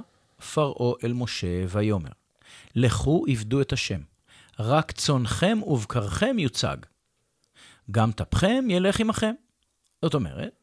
[0.54, 2.12] פרעה אל משה ויאמר,
[2.76, 4.02] לכו עבדו את השם,
[4.60, 6.78] רק צונכם ובקרכם יוצג,
[7.92, 9.34] גם טפכם ילך עמכם.
[10.02, 10.54] זאת אומרת,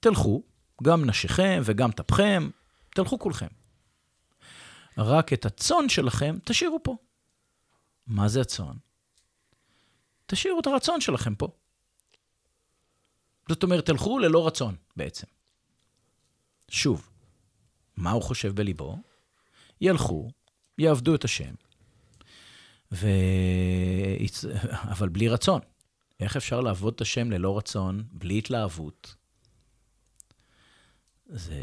[0.00, 0.42] תלכו,
[0.82, 2.50] גם נשיכם וגם טפכם,
[2.94, 3.46] תלכו כולכם.
[4.98, 6.96] רק את הצאן שלכם תשאירו פה.
[8.06, 8.76] מה זה הצאן?
[10.26, 11.48] תשאירו את הרצון שלכם פה.
[13.48, 15.26] זאת אומרת, תלכו ללא רצון בעצם.
[16.68, 17.10] שוב,
[17.96, 18.98] מה הוא חושב בליבו?
[19.80, 20.30] ילכו,
[20.78, 21.54] יעבדו את השם,
[22.92, 23.08] ו...
[24.72, 25.60] אבל בלי רצון.
[26.20, 29.14] איך אפשר לעבוד את השם ללא רצון, בלי התלהבות?
[31.26, 31.54] זה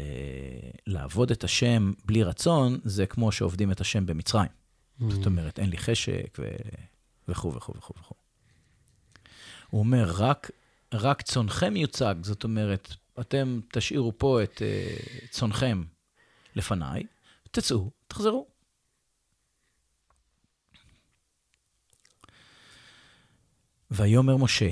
[0.86, 4.48] לעבוד את השם בלי רצון, זה כמו שעובדים את השם במצרים.
[4.48, 5.04] Mm.
[5.08, 6.48] זאת אומרת, אין לי חשק ו...
[7.28, 8.14] וכו' וכו' וכו' וכו'.
[9.70, 10.50] הוא אומר, רק
[10.92, 15.82] רק צונכם יוצג, זאת אומרת, אתם תשאירו פה את uh, צונכם
[16.56, 17.02] לפניי,
[17.50, 18.46] תצאו, תחזרו.
[23.90, 24.70] ויאמר משה,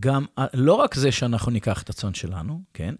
[0.00, 2.94] גם, לא רק זה שאנחנו ניקח את הצאן שלנו, כן?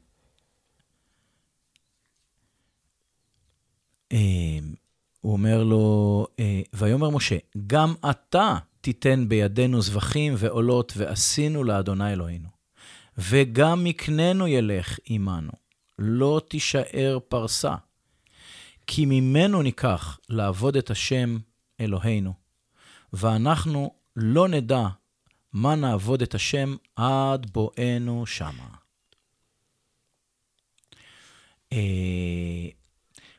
[4.12, 4.74] אמ,
[5.20, 12.48] הוא אומר לו, אה, ויאמר משה, גם אתה תיתן בידינו זבחים ועולות, ועשינו לאדוני אלוהינו.
[13.18, 15.52] וגם מקננו ילך עמנו,
[15.98, 17.74] לא תישאר פרסה.
[18.86, 21.38] כי ממנו ניקח לעבוד את השם
[21.80, 22.32] אלוהינו,
[23.12, 24.88] ואנחנו לא נדע
[25.52, 28.68] מה נעבוד את השם עד בואנו שמה.
[31.72, 32.68] אה,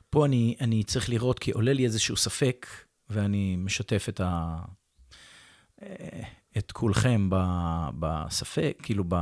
[0.10, 2.68] פה אני, אני צריך לראות, כי עולה לי איזשהו ספק,
[3.10, 4.58] ואני משתף את, ה,
[6.58, 7.30] את כולכם
[8.00, 9.15] בספק, כאילו, ב,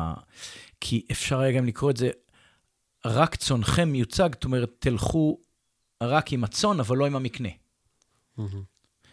[0.82, 2.10] כי אפשר היה גם לקרוא את זה,
[3.06, 5.39] רק צונכם מיוצג, זאת אומרת, תלכו
[6.04, 7.50] רק עם הצאן, אבל לא עם המקנה.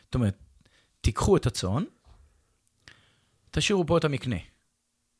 [0.04, 0.38] זאת אומרת,
[1.00, 1.84] תיקחו את הצאן,
[3.50, 4.36] תשאירו פה את המקנה.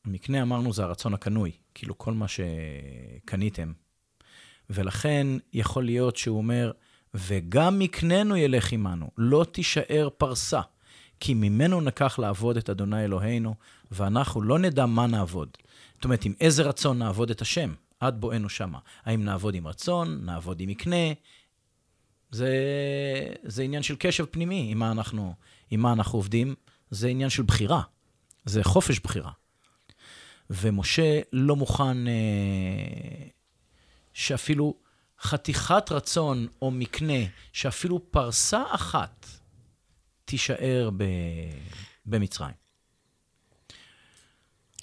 [0.05, 3.73] המקנה, אמרנו, זה הרצון הקנוי, כאילו כל מה שקניתם.
[4.69, 6.71] ולכן יכול להיות שהוא אומר,
[7.13, 10.61] וגם מקננו ילך עמנו, לא תישאר פרסה,
[11.19, 13.55] כי ממנו נקח לעבוד את אדוני אלוהינו,
[13.91, 15.49] ואנחנו לא נדע מה נעבוד.
[15.95, 18.79] זאת אומרת, עם איזה רצון נעבוד את השם, עד בואנו שמה.
[19.05, 21.13] האם נעבוד עם רצון, נעבוד עם מקנה,
[22.31, 22.49] זה,
[23.43, 25.33] זה עניין של קשב פנימי, עם מה, אנחנו,
[25.71, 26.55] עם מה אנחנו עובדים,
[26.91, 27.81] זה עניין של בחירה,
[28.45, 29.31] זה חופש בחירה.
[30.49, 32.13] ומשה לא מוכן אה,
[34.13, 34.73] שאפילו
[35.21, 39.25] חתיכת רצון או מקנה, שאפילו פרסה אחת
[40.29, 41.03] תישאר ב,
[42.05, 42.53] במצרים.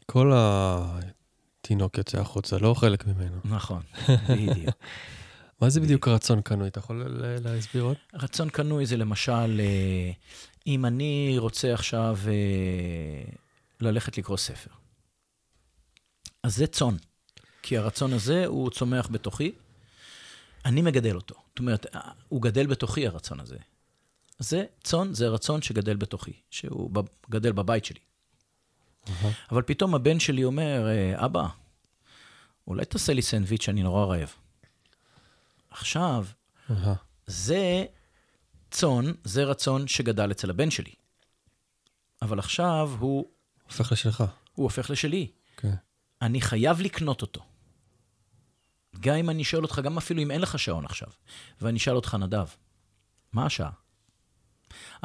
[0.07, 3.41] כל התינוק יוצא החוצה, לא חלק ממנו.
[3.45, 3.83] נכון,
[4.29, 4.75] בדיוק.
[5.61, 6.69] מה זה בדיוק רצון קנוי?
[6.69, 7.97] אתה יכול להסביר עוד?
[8.15, 10.11] רצון קנוי זה למשל, אה,
[10.67, 13.33] אם אני רוצה עכשיו אה,
[13.81, 14.71] ללכת לקרוא ספר,
[16.43, 16.97] אז זה צאן,
[17.63, 19.53] כי הרצון הזה הוא צומח בתוכי,
[20.65, 21.35] אני מגדל אותו.
[21.49, 21.87] זאת אומרת,
[22.29, 23.57] הוא גדל בתוכי, הרצון הזה.
[24.39, 26.91] זה צאן, זה רצון שגדל בתוכי, שהוא
[27.31, 28.01] גדל בבית שלי.
[29.07, 29.27] Uh-huh.
[29.51, 31.47] אבל פתאום הבן שלי אומר, אה, אבא,
[32.67, 34.33] אולי תעשה לי סנדוויץ', אני נורא רעב.
[35.71, 36.27] עכשיו,
[36.71, 36.73] uh-huh.
[37.27, 37.85] זה
[38.71, 40.93] צאן, זה רצון שגדל אצל הבן שלי.
[42.23, 43.27] אבל עכשיו הוא...
[43.65, 44.25] הופך לשלך.
[44.55, 45.31] הוא הופך לשלי.
[45.57, 45.69] כן.
[45.69, 45.77] Okay.
[46.23, 47.41] אני חייב לקנות אותו.
[49.01, 51.09] גם אם אני שואל אותך, גם אפילו אם אין לך שעון עכשיו,
[51.61, 52.47] ואני אשאל אותך, נדב,
[53.33, 53.71] מה השעה?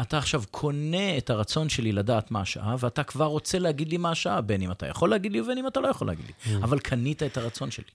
[0.01, 4.11] אתה עכשיו קונה את הרצון שלי לדעת מה השעה, ואתה כבר רוצה להגיד לי מה
[4.11, 6.33] השעה, בין אם אתה יכול להגיד לי ובין אם אתה לא יכול להגיד לי.
[6.33, 6.63] Mm.
[6.63, 7.91] אבל קנית את הרצון שלי.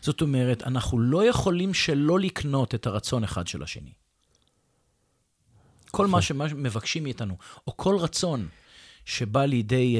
[0.00, 3.92] זאת אומרת, אנחנו לא יכולים שלא לקנות את הרצון אחד של השני.
[5.90, 8.48] כל מה שמבקשים מאיתנו, או כל רצון
[9.04, 9.96] שבא לידי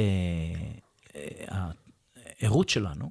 [2.38, 3.10] הערות אה, אה, שלנו,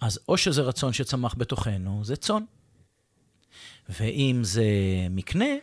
[0.00, 2.44] אז או שזה רצון שצמח בתוכנו, זה צאן.
[3.88, 4.64] ואם זה
[5.10, 5.54] מקנה,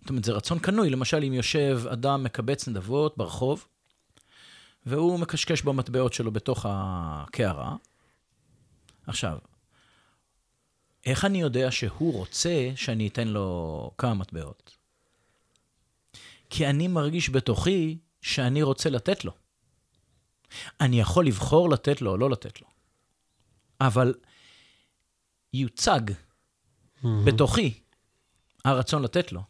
[0.00, 0.90] זאת אומרת, זה רצון קנוי.
[0.90, 3.66] למשל, אם יושב אדם מקבץ נדבות ברחוב,
[4.86, 7.76] והוא מקשקש במטבעות שלו בתוך הקערה,
[9.06, 9.38] עכשיו,
[11.06, 14.76] איך אני יודע שהוא רוצה שאני אתן לו כמה מטבעות?
[16.50, 19.32] כי אני מרגיש בתוכי שאני רוצה לתת לו.
[20.80, 22.66] אני יכול לבחור לתת לו או לא לתת לו.
[23.80, 24.14] אבל
[25.54, 26.00] יוצג
[27.02, 27.08] mm-hmm.
[27.24, 27.80] בתוכי
[28.64, 29.42] הרצון לתת לו.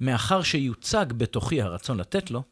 [0.00, 2.42] מאחר שיוצג בתוכי הרצון לתת לו,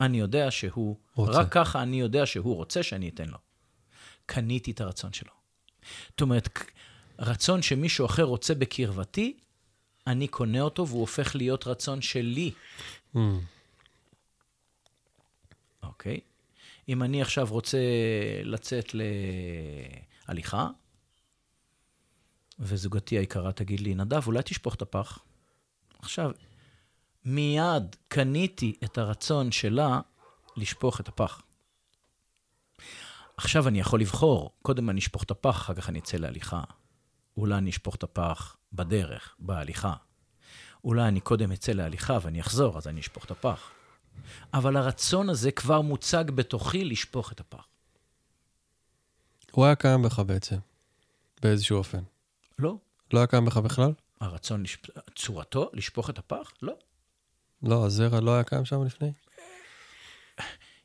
[0.00, 1.38] אני יודע שהוא, רוצה.
[1.38, 3.38] רק ככה אני יודע שהוא רוצה שאני אתן לו.
[4.26, 5.32] קניתי את הרצון שלו.
[6.08, 6.48] זאת אומרת,
[7.18, 9.36] רצון שמישהו אחר רוצה בקרבתי,
[10.06, 12.52] אני קונה אותו והוא הופך להיות רצון שלי.
[13.14, 13.18] Mm.
[15.82, 16.20] אוקיי?
[16.88, 17.78] אם אני עכשיו רוצה
[18.44, 18.94] לצאת
[20.28, 20.68] להליכה,
[22.58, 25.18] וזוגתי היקרה תגיד לי, נדב, אולי תשפוך את הפח?
[25.98, 26.30] עכשיו,
[27.24, 30.00] מיד קניתי את הרצון שלה
[30.56, 31.42] לשפוך את הפח.
[33.36, 36.60] עכשיו אני יכול לבחור, קודם אני אשפוך את הפח, אחר כך אני אצא להליכה.
[37.36, 39.94] אולי אני אשפוך את הפח בדרך, בהליכה.
[40.84, 43.70] אולי אני קודם אצא להליכה ואני אחזור, אז אני אשפוך את הפח.
[44.54, 47.66] אבל הרצון הזה כבר מוצג בתוכי לשפוך את הפח.
[49.52, 50.56] הוא היה קיים בך בעצם,
[51.42, 52.02] באיזשהו אופן.
[52.58, 52.76] לא.
[53.12, 53.92] לא היה קיים בך בכלל?
[54.20, 54.80] הרצון, לשפ...
[55.14, 56.52] צורתו, לשפוך את הפח?
[56.62, 56.74] לא.
[57.62, 59.12] לא, הזרע לא היה קיים שם לפני?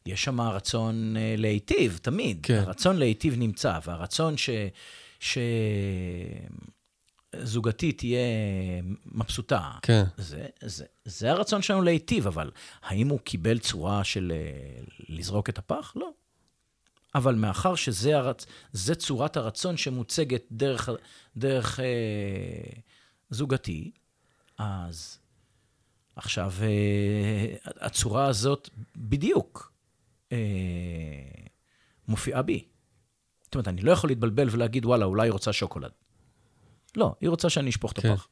[0.06, 2.40] יש שם רצון uh, להיטיב, תמיד.
[2.44, 2.64] כן.
[2.66, 4.50] הרצון להיטיב נמצא, והרצון ש...
[5.20, 5.38] ש...
[7.42, 8.20] זוגתי תהיה
[9.06, 9.72] מבסוטה.
[9.82, 10.04] כן.
[10.18, 15.58] זה, זה, זה הרצון שלנו להיטיב, אבל האם הוא קיבל צורה של uh, לזרוק את
[15.58, 15.94] הפח?
[15.96, 16.10] לא.
[17.16, 18.46] אבל מאחר שזה הרצ...
[18.98, 20.90] צורת הרצון שמוצגת דרך,
[21.38, 22.80] דרך uh,
[23.30, 23.92] זוגתי,
[24.58, 25.18] אז
[26.16, 29.72] עכשיו, אה, הצורה הזאת בדיוק
[30.32, 30.38] אה,
[32.08, 32.66] מופיעה בי.
[33.42, 35.92] זאת אומרת, אני לא יכול להתבלבל ולהגיד, וואלה, אולי היא רוצה שוקולד.
[36.98, 38.10] לא, היא רוצה שאני אשפוך את כן.
[38.12, 38.28] הפח.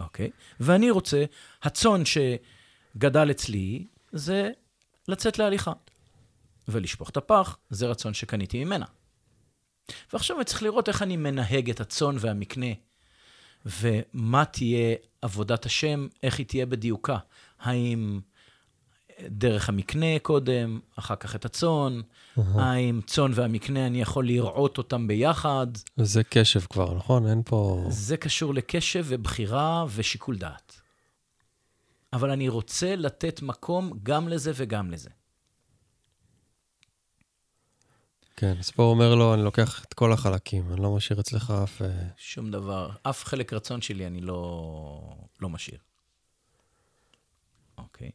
[0.00, 0.30] אוקיי?
[0.60, 1.24] ואני רוצה,
[1.62, 4.50] הצאן שגדל אצלי, זה
[5.08, 5.72] לצאת להליכה.
[6.68, 8.86] ולשפוך את הפח, זה רצון שקניתי ממנה.
[10.12, 12.66] ועכשיו אני צריך לראות איך אני מנהג את הצאן והמקנה,
[13.66, 17.18] ומה תהיה עבודת השם, איך היא תהיה בדיוקה.
[17.60, 18.20] האם
[19.20, 22.00] דרך המקנה קודם, אחר כך את הצאן,
[22.36, 25.66] האם צאן והמקנה, אני יכול לראות אותם ביחד.
[25.98, 27.26] וזה קשב כבר, נכון?
[27.26, 27.86] אין פה...
[27.88, 30.80] זה קשור לקשב ובחירה ושיקול דעת.
[32.12, 35.10] אבל אני רוצה לתת מקום גם לזה וגם לזה.
[38.40, 41.52] כן, אז פה הוא אומר לו, אני לוקח את כל החלקים, אני לא משאיר אצלך
[41.64, 41.82] אף...
[41.82, 45.78] אה, שום דבר, אף חלק רצון שלי אני לא, לא משאיר.
[47.78, 48.10] אוקיי.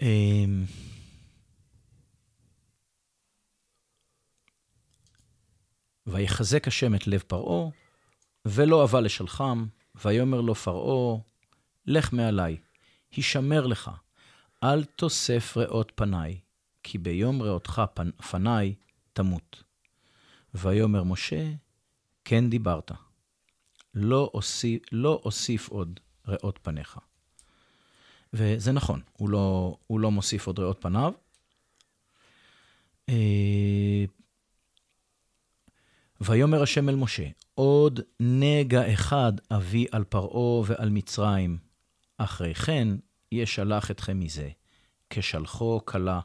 [0.00, 0.64] אמ,
[6.06, 7.70] ויחזק השם את לב פרעה,
[8.44, 9.66] ולא אבה לשלחם,
[10.04, 11.20] ויאמר לו פרעה,
[11.86, 12.56] לך מעלי,
[13.12, 13.90] הישמר לך,
[14.64, 16.38] אל תוסף ראות פניי,
[16.82, 18.10] כי ביום ראותך פנ...
[18.30, 18.74] פניי
[19.12, 19.62] תמות.
[20.54, 21.52] ויאמר משה,
[22.24, 22.92] כן דיברת,
[23.94, 26.98] לא אוסיף, לא אוסיף עוד ראות פניך.
[28.32, 31.12] וזה נכון, הוא לא, הוא לא מוסיף עוד ראות פניו.
[33.08, 34.04] אה,
[36.20, 41.58] ויאמר השם אל משה, עוד נגע אחד אביא על פרעה ועל מצרים,
[42.18, 42.88] אחרי כן
[43.42, 44.48] ישלח אתכם מזה,
[45.10, 46.20] כשלחו כלה.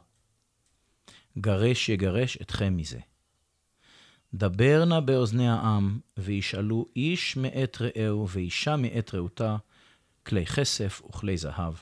[1.38, 2.98] גרש יגרש אתכם מזה.
[4.34, 9.56] דבר נא באוזני העם, וישאלו איש מאת רעהו ואישה מאת רעותה,
[10.26, 11.74] כלי כסף וכלי זהב.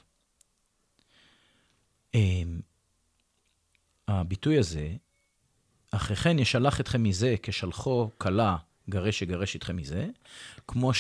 [2.14, 2.60] אמ,
[4.08, 4.92] הביטוי הזה,
[5.90, 8.56] אחרי כן ישלח אתכם מזה, כשלחו כלה,
[8.90, 10.06] גרש יגרש אתכם מזה,
[10.68, 10.92] כמו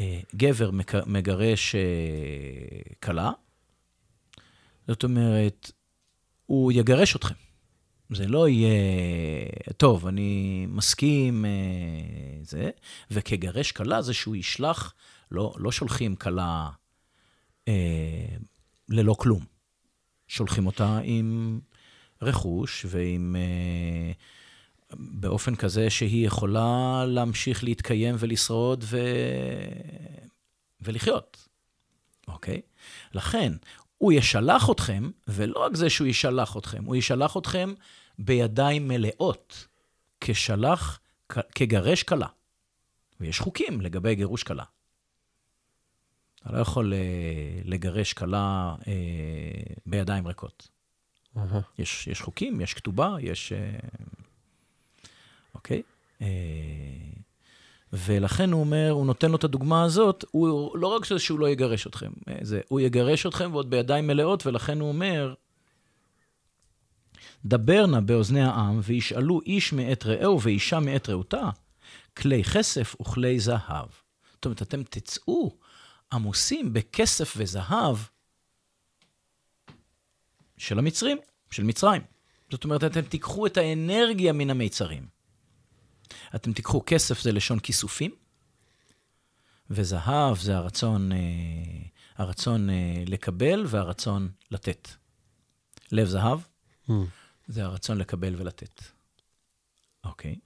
[0.00, 0.70] שגבר
[1.06, 1.80] מגרש אה,
[3.02, 3.30] כלה,
[4.88, 5.70] זאת אומרת,
[6.46, 7.34] הוא יגרש אתכם.
[8.14, 8.70] זה לא יהיה,
[9.76, 11.50] טוב, אני מסכים, אה,
[12.42, 12.70] זה,
[13.10, 14.94] וכגרש כלה זה שהוא ישלח,
[15.30, 16.70] לא, לא שולחים כלה
[17.68, 18.36] אה,
[18.88, 19.44] ללא כלום.
[20.28, 21.60] שולחים אותה עם
[22.22, 23.36] רכוש ועם...
[23.36, 24.12] אה,
[24.96, 28.98] באופן כזה שהיא יכולה להמשיך להתקיים ולשרוד ו...
[30.80, 31.48] ולחיות,
[32.28, 32.60] אוקיי?
[33.14, 33.52] לכן,
[33.98, 37.74] הוא ישלח אתכם, ולא רק זה שהוא ישלח אתכם, הוא ישלח אתכם
[38.18, 39.66] בידיים מלאות,
[40.20, 42.26] כשלח, כגרש כלה.
[43.20, 44.64] ויש חוקים לגבי גירוש כלה.
[46.42, 46.92] אתה לא יכול
[47.64, 48.92] לגרש כלה אה,
[49.86, 50.68] בידיים ריקות.
[51.36, 51.60] אהה.
[51.78, 53.52] יש, יש חוקים, יש כתובה, יש...
[53.52, 53.78] אה,
[55.54, 55.82] אוקיי?
[56.22, 56.26] אה,
[57.92, 61.86] ולכן הוא אומר, הוא נותן לו את הדוגמה הזאת, הוא לא רק שהוא לא יגרש
[61.86, 65.34] אתכם, אה, זה, הוא יגרש אתכם ועוד בידיים מלאות, ולכן הוא אומר,
[67.44, 71.50] דבר נא באוזני העם, וישאלו איש מאת רעהו ואישה מאת רעותה,
[72.16, 73.88] כלי כסף וכלי זהב.
[74.34, 75.56] זאת אומרת, אתם תצאו
[76.12, 77.96] עמוסים בכסף וזהב
[80.56, 81.18] של המצרים,
[81.50, 82.02] של מצרים.
[82.50, 85.06] זאת אומרת, אתם תיקחו את האנרגיה מן המיצרים.
[86.34, 88.10] אתם תיקחו כסף, זה לשון כיסופים,
[89.70, 91.18] וזהב זה הרצון, אה,
[92.16, 94.88] הרצון אה, לקבל והרצון לתת.
[95.92, 96.40] לב זהב
[96.88, 96.92] Hmm.
[97.46, 98.82] זה הרצון לקבל ולתת.
[100.04, 100.38] אוקיי?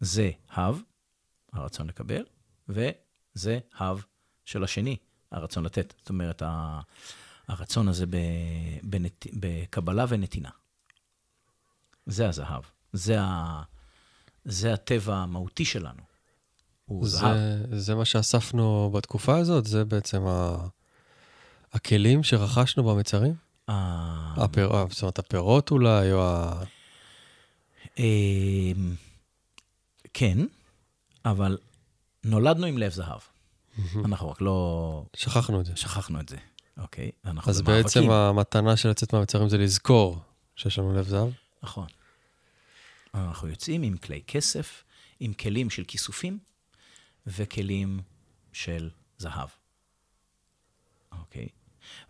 [0.00, 0.80] זה הב,
[1.52, 2.24] הרצון לקבל,
[2.68, 4.02] וזה הב
[4.44, 4.96] של השני,
[5.30, 5.94] הרצון לתת.
[5.98, 6.42] זאת אומרת,
[7.48, 8.04] הרצון הזה
[8.82, 9.26] בנת...
[9.32, 10.50] בקבלה ונתינה.
[12.06, 12.64] זה הזהב.
[12.92, 13.62] זה, ה...
[14.44, 16.02] זה הטבע המהותי שלנו.
[17.02, 17.36] זהב.
[17.36, 19.66] זה, זה מה שאספנו בתקופה הזאת?
[19.66, 20.56] זה בעצם ה...
[21.72, 23.34] הכלים שרכשנו במצרים?
[23.68, 24.72] ה- הפיר...
[24.90, 26.62] זאת אומרת, הפירות אולי, או ה...
[27.98, 28.94] אמ,
[30.14, 30.38] כן,
[31.24, 31.58] אבל
[32.24, 33.20] נולדנו עם לב זהב.
[34.04, 35.72] אנחנו רק לא שכחנו את זה.
[35.76, 36.36] שכחנו את זה,
[36.78, 37.10] אוקיי?
[37.24, 37.82] אנחנו אז במאבקים.
[37.84, 40.18] בעצם המתנה של לצאת מהמצרים זה לזכור
[40.56, 41.28] שיש לנו לב זהב?
[41.62, 41.86] נכון.
[43.14, 44.84] אנחנו יוצאים עם כלי כסף,
[45.20, 46.38] עם כלים של כיסופים
[47.26, 48.00] וכלים
[48.52, 49.48] של זהב.
[51.12, 51.48] אוקיי?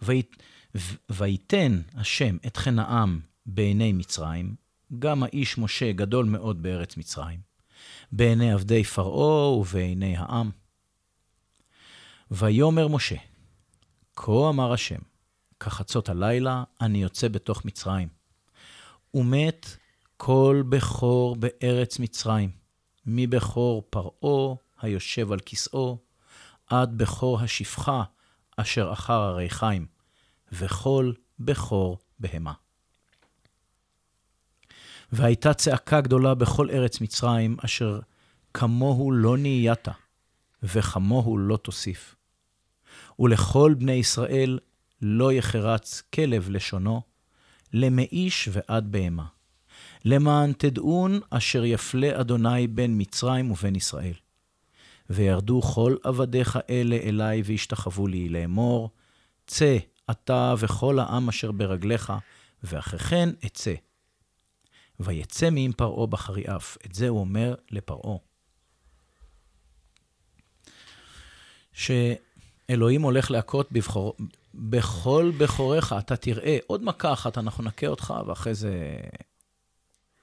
[0.03, 0.36] וית,
[0.74, 4.55] ו- ויתן השם את חן העם בעיני מצרים,
[4.98, 7.40] גם האיש משה גדול מאוד בארץ מצרים,
[8.12, 10.51] בעיני עבדי פרעה ובעיני העם.
[12.30, 13.16] ויאמר משה,
[14.16, 15.01] כה אמר השם,
[15.61, 18.09] כחצות הלילה אני יוצא בתוך מצרים.
[19.14, 19.66] ומת
[20.22, 22.50] כל בכור בארץ מצרים,
[23.06, 25.98] מבכור פרעה היושב על כסאו,
[26.66, 28.02] עד בכור השפחה
[28.56, 29.86] אשר אחר הריחיים,
[30.52, 32.52] וכל בכור בהמה.
[35.12, 38.00] והייתה צעקה גדולה בכל ארץ מצרים, אשר
[38.54, 39.88] כמוהו לא נהיית,
[40.62, 42.14] וכמוהו לא תוסיף.
[43.18, 44.58] ולכל בני ישראל
[45.02, 47.02] לא יחרץ כלב לשונו,
[47.72, 49.39] למאיש ועד בהמה.
[50.05, 54.14] למען תדעון אשר יפלה אדוני בין מצרים ובין ישראל.
[55.11, 58.90] וירדו כל עבדיך אלה אלי וישתחוו לי לאמור,
[59.46, 59.76] צא
[60.11, 62.12] אתה וכל העם אשר ברגליך,
[62.62, 63.74] ואחרי כן אצא.
[65.01, 66.78] ויצא מעם פרעה בחריאף.
[66.86, 68.16] את זה הוא אומר לפרעה.
[71.72, 74.16] שאלוהים הולך להכות בבחור,
[74.55, 79.01] בכל בכוריך, אתה תראה עוד מכה אחת, אנחנו נכה אותך, ואחרי זה,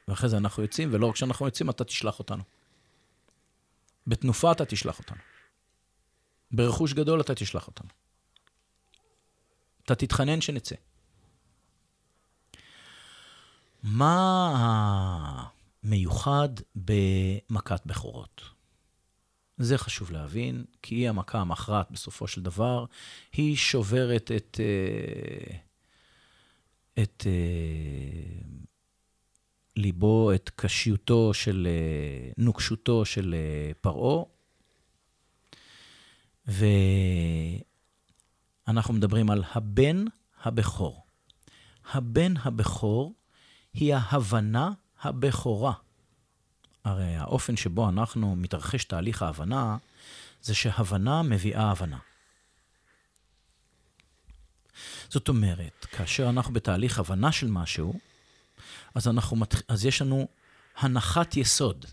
[0.07, 2.43] ואחרי זה אנחנו יוצאים, ולא רק כשאנחנו יוצאים, אתה תשלח אותנו.
[4.07, 5.17] בתנופה אתה תשלח אותנו.
[6.51, 7.89] ברכוש גדול אתה תשלח אותנו.
[9.85, 10.75] אתה תתחנן שנצא.
[13.83, 14.53] מה
[15.83, 18.41] המיוחד במכת בכורות?
[19.57, 22.85] זה חשוב להבין, כי היא המכה המכרעת בסופו של דבר.
[23.33, 25.57] היא שוברת את, אה,
[27.03, 27.31] את אה,
[29.77, 33.35] ליבו, את קשיותו של, אה, נוקשותו של
[33.81, 34.23] פרעה.
[38.67, 40.05] ואנחנו מדברים על הבן
[40.43, 41.05] הבכור.
[41.91, 43.13] הבן הבכור
[43.73, 44.71] היא ההבנה
[45.01, 45.73] הבכורה.
[46.83, 49.77] הרי האופן שבו אנחנו מתרחש תהליך ההבנה,
[50.41, 51.97] זה שהבנה מביאה הבנה.
[55.09, 57.99] זאת אומרת, כאשר אנחנו בתהליך הבנה של משהו,
[58.97, 60.27] אז, אנחנו, אז יש לנו
[60.77, 61.85] הנחת יסוד.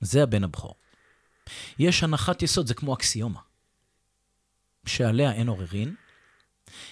[0.00, 0.74] זה הבן הבכור.
[1.78, 3.40] יש הנחת יסוד, זה כמו אקסיומה,
[4.86, 5.94] שעליה אין עוררין.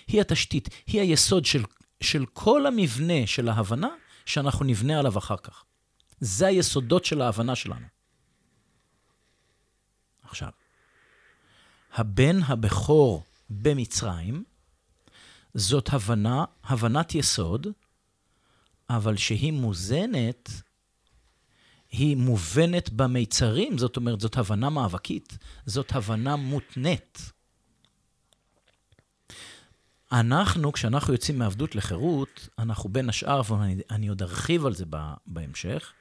[0.06, 1.64] היא התשתית, היא היסוד של,
[2.00, 3.88] של כל המבנה של ההבנה
[4.24, 5.64] שאנחנו נבנה עליו אחר כך.
[6.20, 7.86] זה היסודות של ההבנה שלנו.
[10.22, 10.50] עכשיו,
[11.92, 14.44] הבן הבכור במצרים,
[15.54, 17.66] זאת הבנה, הבנת יסוד,
[18.91, 20.51] אבל שהיא מוזנת,
[21.91, 27.32] היא מובנת במיצרים, זאת אומרת, זאת הבנה מאבקית, זאת הבנה מותנית.
[30.12, 34.84] אנחנו, כשאנחנו יוצאים מעבדות לחירות, אנחנו בין השאר, ואני עוד ארחיב על זה
[35.26, 35.93] בהמשך,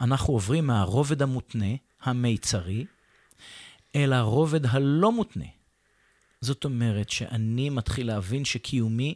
[0.00, 2.86] אנחנו עוברים מהרובד המותנה, המיצרי,
[3.96, 5.44] אל הרובד הלא מותנה.
[6.40, 9.14] זאת אומרת שאני מתחיל להבין שקיומי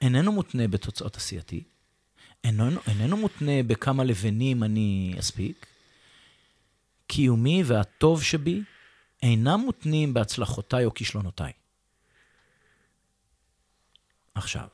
[0.00, 1.64] איננו מותנה בתוצאות עשייתי,
[2.44, 5.66] איננו, איננו מותנה בכמה לבנים אני אספיק.
[7.06, 8.62] קיומי והטוב שבי
[9.22, 11.52] אינם מותנים בהצלחותיי או כישלונותיי.
[14.34, 14.68] עכשיו,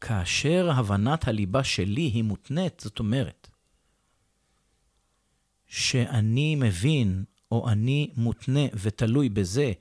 [0.00, 3.48] כאשר הבנת הליבה שלי היא מותנית, זאת אומרת,
[5.66, 9.72] שאני מבין, או אני מותנה ותלוי בזה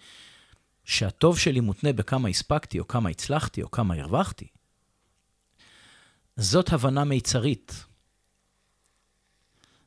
[0.90, 4.48] שהטוב שלי מותנה בכמה הספקתי, או כמה הצלחתי, או כמה הרווחתי,
[6.36, 7.86] זאת הבנה מיצרית.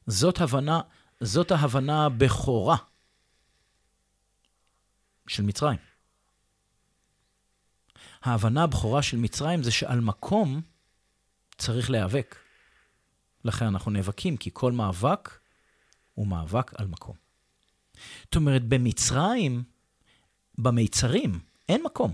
[0.06, 0.80] זאת הבנה,
[1.20, 2.76] זאת ההבנה הבכורה
[5.28, 5.78] של מצרים.
[8.22, 10.62] ההבנה הבכורה של מצרים זה שעל מקום
[11.58, 12.36] צריך להיאבק.
[13.44, 15.38] לכן אנחנו נאבקים, כי כל מאבק
[16.14, 17.16] הוא מאבק על מקום.
[18.24, 19.71] זאת אומרת, במצרים,
[20.58, 22.12] במיצרים, אין מקום.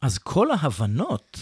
[0.00, 1.38] אז כל ההבנות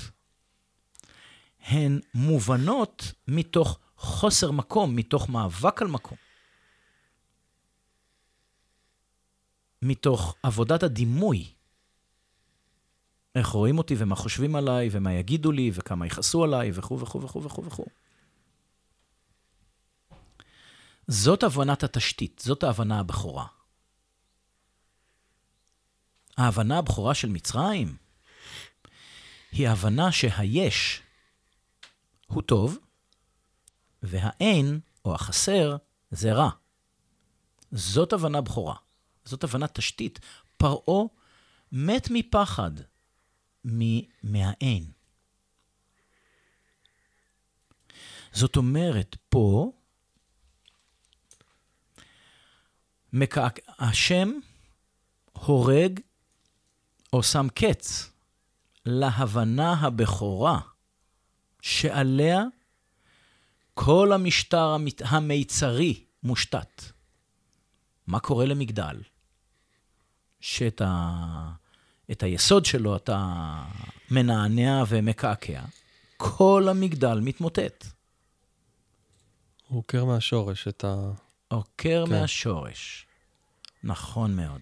[1.61, 6.19] הן מובנות מתוך חוסר מקום, מתוך מאבק על מקום.
[9.83, 11.53] מתוך עבודת הדימוי.
[13.35, 17.43] איך רואים אותי ומה חושבים עליי ומה יגידו לי וכמה יכעסו עליי וכו' וכו' וכו'
[17.43, 17.87] וכו' וכו'.
[21.07, 23.58] זאת הבנת התשתית, זאת ההבנה הבכורה.
[26.39, 27.97] ההבנה הבכורה של מצרים
[29.53, 31.03] היא הבנה שהיש
[32.27, 32.79] הוא טוב,
[34.03, 35.77] והאין, או החסר,
[36.11, 36.51] זה רע.
[37.71, 38.75] זאת הבנה בכורה.
[39.25, 40.21] זאת הבנת תשתית.
[40.57, 41.07] פרעה
[41.73, 42.71] מת מפחד
[44.23, 44.91] מהאין.
[48.33, 49.73] זאת אומרת, פה,
[53.13, 53.59] מקעק...
[53.79, 54.29] השם
[55.33, 56.01] הורג
[57.13, 58.11] או שם קץ
[58.87, 60.61] להבנה הבכורה
[61.63, 62.43] שעליה
[63.75, 66.83] כל המשטר המיצרי מושתת.
[68.07, 69.03] מה קורה למגדל?
[70.41, 71.53] שאת ה...
[72.11, 73.63] את היסוד שלו אתה
[74.11, 75.63] מנענע ומקעקע,
[76.17, 77.87] כל המגדל מתמוטט.
[79.69, 81.11] עוקר מהשורש את ה...
[81.49, 82.13] עוקר כן.
[82.13, 83.07] מהשורש.
[83.85, 84.61] נכון מאוד.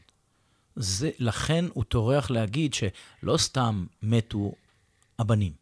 [0.77, 4.53] זה, לכן הוא טורח להגיד שלא סתם מתו
[5.19, 5.53] הבנים.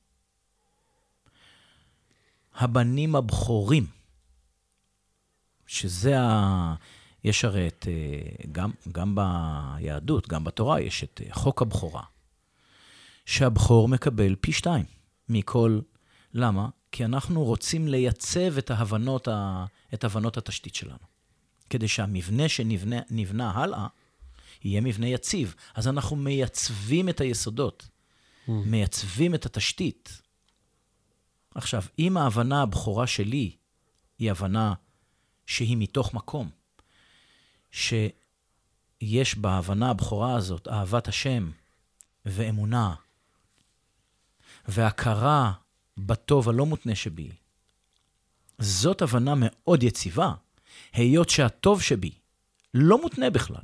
[2.54, 3.86] הבנים הבכורים,
[5.66, 6.74] שזה ה...
[7.24, 12.02] יש הרי את, אה, גם, גם ביהדות, גם בתורה, יש את אה, חוק הבכורה,
[13.26, 14.84] שהבכור מקבל פי שתיים
[15.28, 15.80] מכל...
[16.34, 16.68] למה?
[16.92, 20.98] כי אנחנו רוצים לייצב את ההבנות, ה, את הבנות התשתית שלנו.
[21.70, 23.86] כדי שהמבנה שנבנה הלאה,
[24.64, 25.54] יהיה מבנה יציב.
[25.74, 28.50] אז אנחנו מייצבים את היסודות, mm.
[28.50, 30.22] מייצבים את התשתית.
[31.54, 33.56] עכשיו, אם ההבנה הבכורה שלי
[34.18, 34.74] היא הבנה
[35.46, 36.50] שהיא מתוך מקום,
[37.70, 41.50] שיש בהבנה הבכורה הזאת אהבת השם
[42.26, 42.94] ואמונה
[44.68, 45.52] והכרה
[45.98, 47.30] בטוב הלא מותנה שבי,
[48.58, 50.34] זאת הבנה מאוד יציבה,
[50.92, 52.10] היות שהטוב שבי
[52.74, 53.62] לא מותנה בכלל.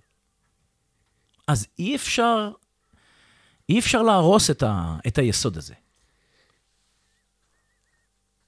[1.51, 2.51] אז אי אפשר,
[3.69, 5.75] אי אפשר להרוס את, ה, את היסוד הזה.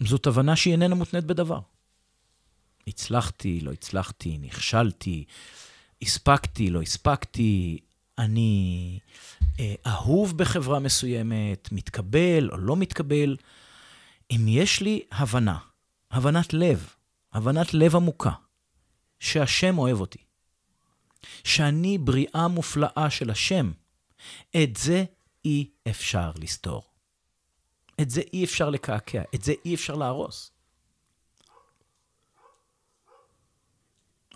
[0.03, 1.61] זאת הבנה שהיא איננה מותנית בדבר.
[2.87, 5.25] הצלחתי, לא הצלחתי, נכשלתי,
[6.03, 7.79] הספקתי, לא הספקתי,
[8.19, 8.99] אני
[9.61, 13.37] אה, אהוב בחברה מסוימת, מתקבל או לא מתקבל.
[14.31, 15.59] אם יש לי הבנה,
[16.11, 16.95] הבנת לב,
[17.33, 18.33] הבנת לב עמוקה,
[19.21, 20.25] שהשם אוהב אותי,
[21.45, 23.73] שאני בריאה מופלאה של השם,
[24.57, 25.05] את זה
[25.45, 26.83] אי אפשר לסתור.
[28.01, 30.51] את זה אי אפשר לקעקע, את זה אי אפשר להרוס.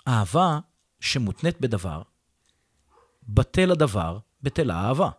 [0.08, 0.58] אהבה
[1.00, 2.02] שמותנית בדבר,
[3.28, 5.10] בטל הדבר, בטלה האהבה.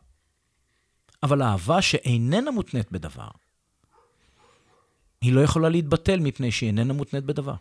[1.24, 3.30] אבל אהבה שאיננה מותנית בדבר,
[5.22, 7.56] היא לא יכולה להתבטל מפני שהיא איננה מותנית בדבר.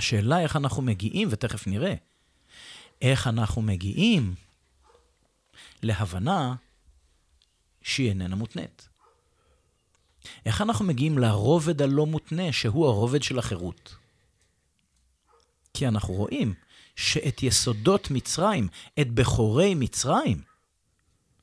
[0.00, 1.94] השאלה איך אנחנו מגיעים, ותכף נראה,
[3.02, 4.34] איך אנחנו מגיעים
[5.82, 6.54] להבנה
[7.82, 8.88] שהיא איננה מותנית.
[10.46, 13.94] איך אנחנו מגיעים לרובד הלא מותנה, שהוא הרובד של החירות?
[15.74, 16.54] כי אנחנו רואים
[16.96, 18.68] שאת יסודות מצרים,
[19.00, 20.42] את בכורי מצרים,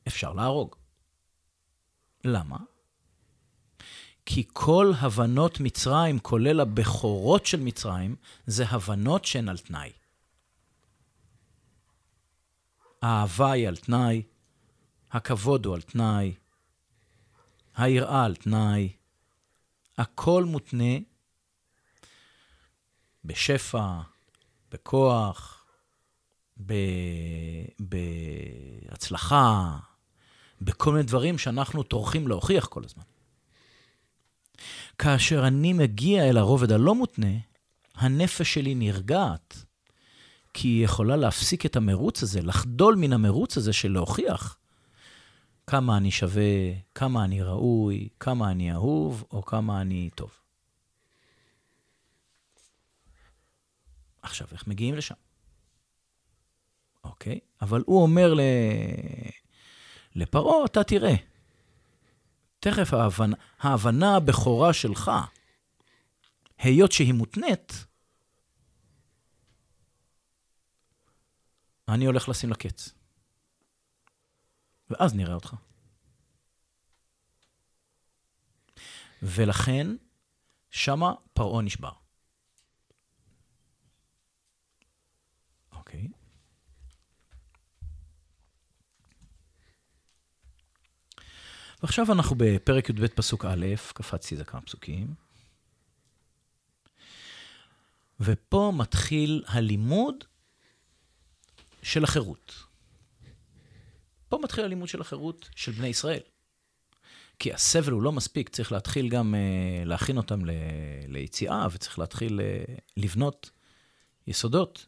[0.07, 0.75] אפשר להרוג.
[2.23, 2.57] למה?
[4.29, 8.15] כי כל הבנות מצרים, כולל הבכורות של מצרים,
[8.47, 9.91] זה הבנות שהן על תנאי.
[13.01, 14.23] האהבה היא על תנאי,
[15.11, 16.33] הכבוד הוא על תנאי,
[17.75, 18.89] היראה על תנאי,
[19.97, 20.97] הכל מותנה
[23.25, 23.99] בשפע,
[24.71, 25.53] בכוח.
[28.89, 29.77] בהצלחה,
[30.61, 33.03] בכל מיני דברים שאנחנו טורחים להוכיח כל הזמן.
[34.97, 37.37] כאשר אני מגיע אל הרובד הלא מותנה,
[37.95, 39.65] הנפש שלי נרגעת,
[40.53, 44.57] כי היא יכולה להפסיק את המרוץ הזה, לחדול מן המרוץ הזה של להוכיח
[45.67, 50.31] כמה אני שווה, כמה אני ראוי, כמה אני אהוב, או כמה אני טוב.
[54.21, 55.15] עכשיו, איך מגיעים לשם?
[57.03, 58.41] אוקיי, אבל הוא אומר ל...
[60.15, 61.15] לפרעה, אתה תראה.
[62.59, 65.11] תכף ההבנה, ההבנה הבכורה שלך,
[66.57, 67.73] היות שהיא מותנית,
[71.87, 72.93] אני הולך לשים לה קץ.
[74.89, 75.55] ואז נראה אותך.
[79.21, 79.87] ולכן,
[80.69, 81.91] שמה פרעה נשבר.
[85.71, 86.07] אוקיי.
[91.87, 95.13] ועכשיו אנחנו בפרק י"ב פסוק א', קפצתי איזה כמה פסוקים.
[98.19, 100.23] ופה מתחיל הלימוד
[101.83, 102.53] של החירות.
[104.29, 106.19] פה מתחיל הלימוד של החירות של בני ישראל.
[107.39, 110.51] כי הסבל הוא לא מספיק, צריך להתחיל גם uh, להכין אותם ל,
[111.07, 113.49] ליציאה, וצריך להתחיל uh, לבנות
[114.27, 114.85] יסודות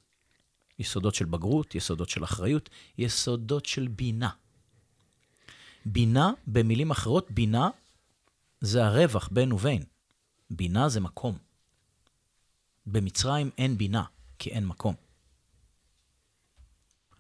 [0.80, 4.30] יסודות של בגרות, יסודות של אחריות, יסודות של בינה.
[5.86, 7.70] בינה, במילים אחרות, בינה
[8.62, 9.84] זה הרווח בין ובין.
[10.50, 11.38] בינה זה מקום.
[12.86, 14.04] במצרים אין בינה,
[14.40, 14.96] כי אין מקום.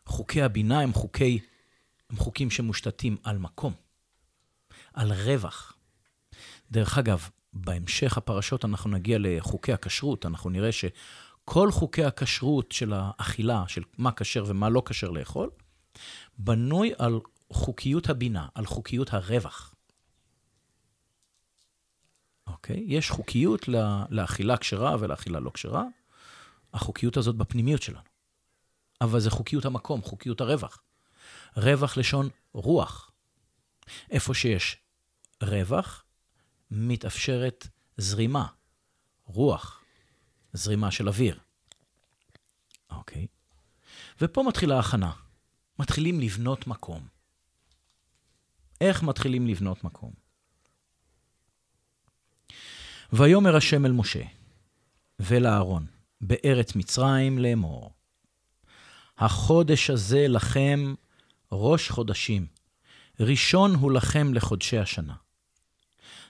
[0.05, 1.39] חוקי הבינה הם חוקי,
[2.09, 3.73] הם חוקים שמושתתים על מקום,
[4.93, 5.73] על רווח.
[6.71, 13.63] דרך אגב, בהמשך הפרשות אנחנו נגיע לחוקי הכשרות, אנחנו נראה שכל חוקי הכשרות של האכילה,
[13.67, 15.49] של מה כשר ומה לא כשר לאכול,
[16.37, 17.19] בנוי על
[17.51, 19.75] חוקיות הבינה, על חוקיות הרווח.
[22.47, 22.83] אוקיי?
[22.87, 23.67] יש חוקיות
[24.09, 25.83] לאכילה כשרה ולאכילה לא כשרה,
[26.73, 28.09] החוקיות הזאת בפנימיות שלנו.
[29.01, 30.81] אבל זה חוקיות המקום, חוקיות הרווח.
[31.57, 33.11] רווח לשון רוח.
[34.11, 34.77] איפה שיש
[35.43, 36.03] רווח,
[36.71, 38.47] מתאפשרת זרימה,
[39.25, 39.81] רוח,
[40.53, 41.39] זרימה של אוויר.
[42.89, 43.27] אוקיי?
[44.21, 45.11] ופה מתחילה ההכנה.
[45.79, 47.18] מתחילים לבנות מקום.
[48.81, 50.11] איך מתחילים לבנות מקום?
[53.13, 54.23] ויאמר השם אל משה
[55.19, 55.85] ולאהרון
[56.21, 57.93] בארץ מצרים לאמור,
[59.17, 60.93] החודש הזה לכם
[61.51, 62.45] ראש חודשים,
[63.19, 65.15] ראשון הוא לכם לחודשי השנה.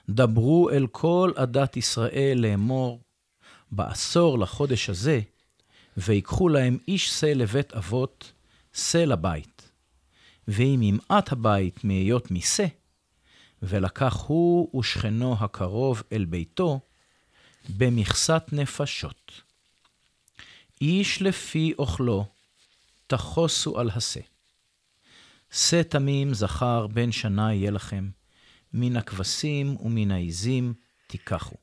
[0.08, 3.00] דברו אל כל עדת ישראל לאמור,
[3.70, 5.20] בעשור לחודש הזה,
[5.96, 8.32] ויקחו להם איש שא לבית אבות,
[8.72, 9.49] שא לבית.
[10.48, 12.66] ואם ימעט הבית מהיות משא,
[13.62, 16.80] ולקח הוא ושכנו הקרוב אל ביתו,
[17.76, 19.32] במכסת נפשות.
[20.80, 22.26] איש לפי אוכלו,
[23.06, 24.20] תחוסו על השא.
[25.52, 28.08] שא תמים זכר בן שנה יהיה לכם,
[28.72, 30.74] מן הכבשים ומן העזים
[31.06, 31.56] תיקחו.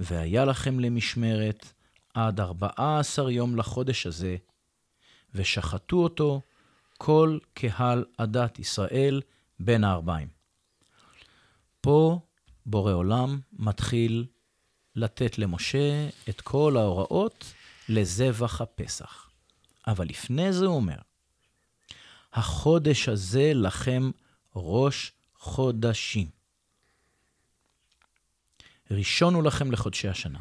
[0.00, 1.72] והיה לכם למשמרת
[2.14, 4.36] עד ארבעה עשר יום לחודש הזה,
[5.34, 6.40] ושחטו אותו
[7.04, 9.22] כל קהל עדת ישראל
[9.60, 10.28] בין הארבעים.
[11.80, 12.20] פה
[12.66, 14.26] בורא עולם מתחיל
[14.96, 17.54] לתת למשה את כל ההוראות
[17.88, 19.30] לזבח הפסח.
[19.86, 20.98] אבל לפני זה הוא אומר,
[22.32, 24.10] החודש הזה לכם
[24.56, 26.30] ראש חודשים.
[28.90, 30.40] ראשון הוא לכם לחודשי השנה.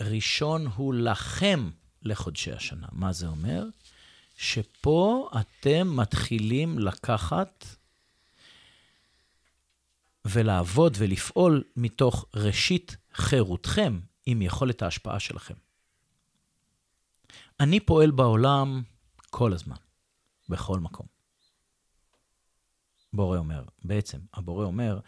[0.00, 1.70] ראשון הוא לכם
[2.02, 2.86] לחודשי השנה.
[2.92, 3.64] מה זה אומר?
[4.40, 7.64] שפה אתם מתחילים לקחת
[10.24, 15.54] ולעבוד ולפעול מתוך ראשית חירותכם עם יכולת ההשפעה שלכם.
[17.60, 18.82] אני פועל בעולם
[19.30, 19.76] כל הזמן,
[20.48, 21.06] בכל מקום.
[23.12, 25.00] בורא אומר, בעצם, הבורא אומר,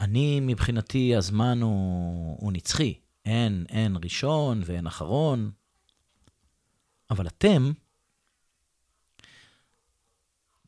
[0.00, 5.50] אני מבחינתי הזמן הוא, הוא נצחי, אין, אין ראשון ואין אחרון,
[7.10, 7.72] אבל אתם,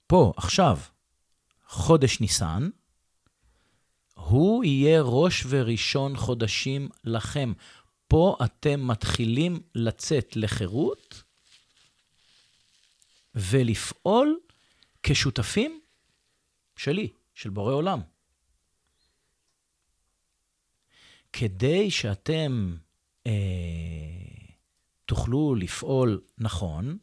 [0.07, 0.79] פה, עכשיו,
[1.67, 2.69] חודש ניסן,
[4.15, 7.53] הוא יהיה ראש וראשון חודשים לכם.
[8.09, 11.23] פה אתם מתחילים לצאת לחירות
[13.35, 14.41] ולפעול
[15.03, 15.81] כשותפים
[16.77, 18.01] שלי, של בורא עולם.
[21.33, 22.77] כדי שאתם
[23.27, 23.33] אה,
[25.05, 26.99] תוכלו לפעול נכון,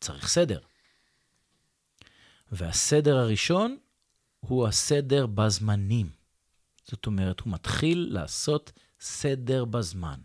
[0.00, 0.60] צריך סדר.
[2.54, 3.76] והסדר הראשון
[4.40, 6.10] הוא הסדר בזמנים.
[6.84, 10.20] זאת אומרת, הוא מתחיל לעשות סדר בזמן.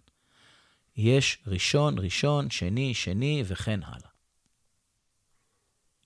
[0.95, 4.09] יש ראשון, ראשון, שני, שני, וכן הלאה.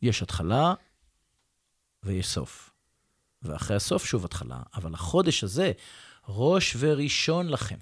[0.01, 0.73] יש התחלה
[2.03, 2.73] ויש סוף.
[3.41, 5.71] ואחרי הסוף שוב התחלה, אבל החודש הזה,
[6.27, 7.77] ראש וראשון לכם.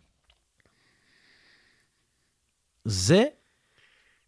[2.86, 3.24] זה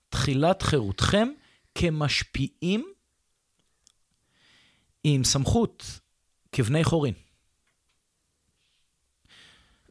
[0.10, 1.28] תחילת חירותכם
[1.76, 2.94] כמשפיעים
[5.04, 6.00] עם סמכות
[6.52, 7.14] כבני חורין.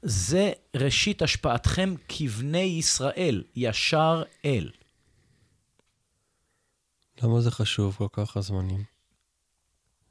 [0.03, 4.71] זה ראשית השפעתכם כבני ישראל, ישר אל.
[7.23, 8.85] למה זה חשוב כל כך הזמנים?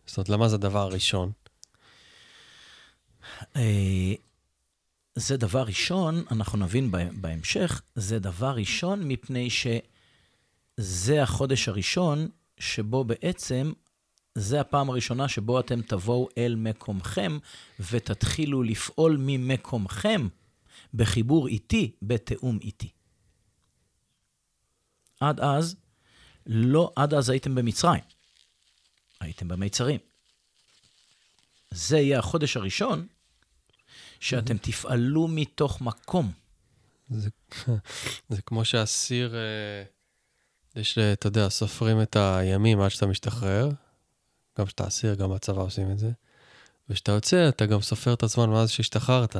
[0.05, 1.31] זאת אומרת, למה זה הדבר הראשון?
[3.55, 4.13] אה,
[5.15, 6.91] זה דבר ראשון, אנחנו נבין
[7.21, 12.27] בהמשך, זה דבר ראשון מפני שזה החודש הראשון
[12.59, 13.71] שבו בעצם
[14.35, 17.37] זה הפעם הראשונה שבו אתם תבואו אל מקומכם
[17.91, 20.27] ותתחילו לפעול ממקומכם
[20.93, 22.89] בחיבור איתי, בתיאום איתי.
[25.19, 25.75] עד אז,
[26.45, 28.03] לא, עד אז הייתם במצרים,
[29.19, 29.99] הייתם במיצרים.
[31.71, 33.07] זה יהיה החודש הראשון
[34.19, 36.31] שאתם תפעלו מתוך מקום.
[37.09, 37.29] זה,
[38.29, 39.83] זה כמו שאסיר, אה,
[40.75, 43.69] יש, אה, אתה יודע, סופרים את הימים עד שאתה משתחרר.
[44.59, 46.11] גם כשאתה אסיר, גם בצבא עושים את זה.
[46.89, 49.35] וכשאתה יוצא, אתה גם סופר את הזמן מאז שהשתחררת.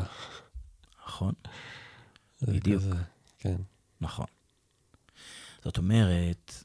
[1.07, 1.34] נכון,
[2.41, 2.82] בדיוק.
[2.82, 2.95] כזה,
[3.39, 3.55] כן.
[4.01, 4.26] נכון.
[5.64, 6.64] זאת אומרת,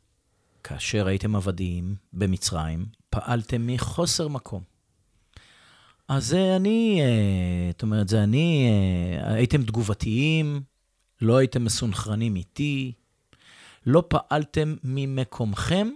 [0.64, 4.62] כאשר הייתם עבדים במצרים, פעלתם מחוסר מקום.
[6.08, 10.62] אז זה אני, אה, זאת אומרת, זה אני, אה, הייתם תגובתיים,
[11.20, 12.92] לא הייתם מסונכרנים איתי,
[13.86, 15.88] לא פעלתם ממקומכם,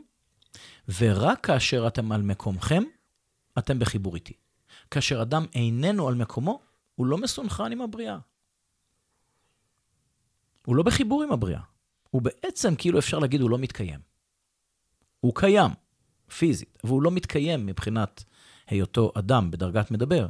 [0.99, 2.83] ורק כאשר אתם על מקומכם,
[3.59, 4.35] אתם בחיבור איתי.
[4.91, 6.61] כאשר אדם איננו על מקומו,
[6.95, 8.19] הוא לא מסונכרן עם הבריאה.
[10.65, 11.61] הוא לא בחיבור עם הבריאה.
[12.11, 14.01] הוא בעצם, כאילו אפשר להגיד, הוא לא מתקיים.
[15.21, 15.71] הוא קיים,
[16.39, 18.25] פיזית, אבל הוא לא מתקיים מבחינת
[18.67, 20.29] היותו אדם בדרגת מדבר.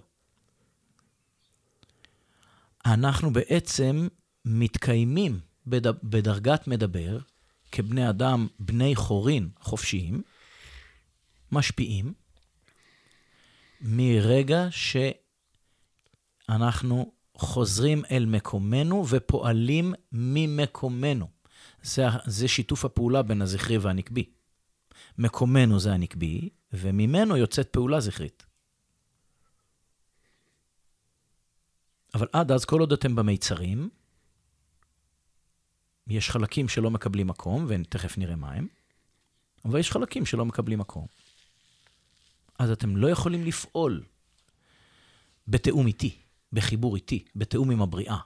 [2.86, 4.08] אנחנו בעצם
[4.44, 5.86] מתקיימים בד...
[5.86, 7.18] בדרגת מדבר
[7.72, 10.22] כבני אדם, בני חורין חופשיים,
[11.52, 12.12] משפיעים,
[13.80, 14.68] מרגע
[16.48, 21.28] שאנחנו חוזרים אל מקומנו ופועלים ממקומנו.
[21.82, 24.24] זה, זה שיתוף הפעולה בין הזכרי והנקבי.
[25.18, 28.46] מקומנו זה הנקבי, וממנו יוצאת פעולה זכרית.
[32.14, 33.90] אבל עד אז, כל עוד אתם במיצרים,
[36.06, 38.66] יש חלקים שלא מקבלים מקום, ותכף נראה מה הם,
[39.64, 41.06] אבל יש חלקים שלא מקבלים מקום.
[42.60, 44.02] אז אתם לא יכולים לפעול
[45.48, 46.16] בתיאום איתי,
[46.52, 48.18] בחיבור איתי, בתיאום עם הבריאה,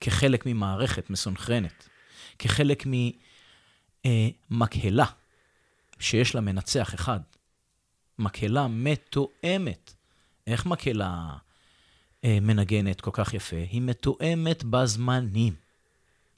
[0.00, 1.88] כחלק ממערכת מסונכרנת,
[2.38, 2.84] כחלק
[4.50, 5.04] ממקהלה
[5.98, 7.20] שיש לה מנצח אחד.
[8.18, 9.94] מקהלה מתואמת.
[10.46, 11.36] איך מקהלה
[12.24, 13.56] אה, מנגנת כל כך יפה?
[13.70, 15.54] היא מתואמת בזמנים.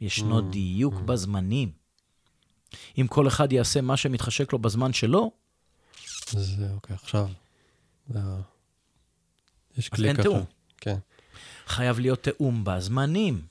[0.01, 1.03] ישנו Mm, דיוק mm.
[1.03, 1.73] בזמנים.
[2.99, 5.42] אם כל אחד יעשה מה שמתחשק לו בזמן שלו,
[6.39, 7.29] זה אוקיי, עכשיו.
[8.11, 8.17] יש
[9.79, 10.21] אז קליק.
[10.21, 10.45] תיאום.
[10.81, 10.97] כן.
[11.67, 13.43] חייב להיות תיאום בזמנים.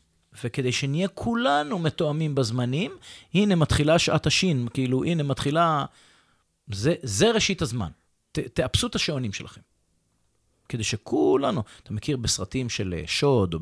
[0.44, 2.98] וכדי שנהיה כולנו מתואמים בזמנים,
[3.34, 5.86] הנה מתחילה שעת השין, כאילו, הנה מתחילה...
[6.72, 7.90] זה, זה ראשית הזמן.
[8.32, 9.62] ת, תאפסו את השעונים שלכם.
[10.70, 13.60] כדי שכולנו, אתה מכיר בסרטים של אה, שוד, או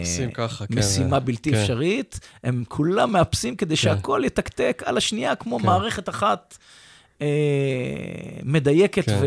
[0.00, 0.74] עושים ככה, כן.
[0.74, 1.64] במשימה זה- בלתי כן.
[1.66, 5.66] ומאפסים, הם כולם מאפסים כדי שהכל יתקתק על השנייה, כמו כן.
[5.66, 6.58] מערכת אחת
[7.24, 9.20] אה, מדייקת כן.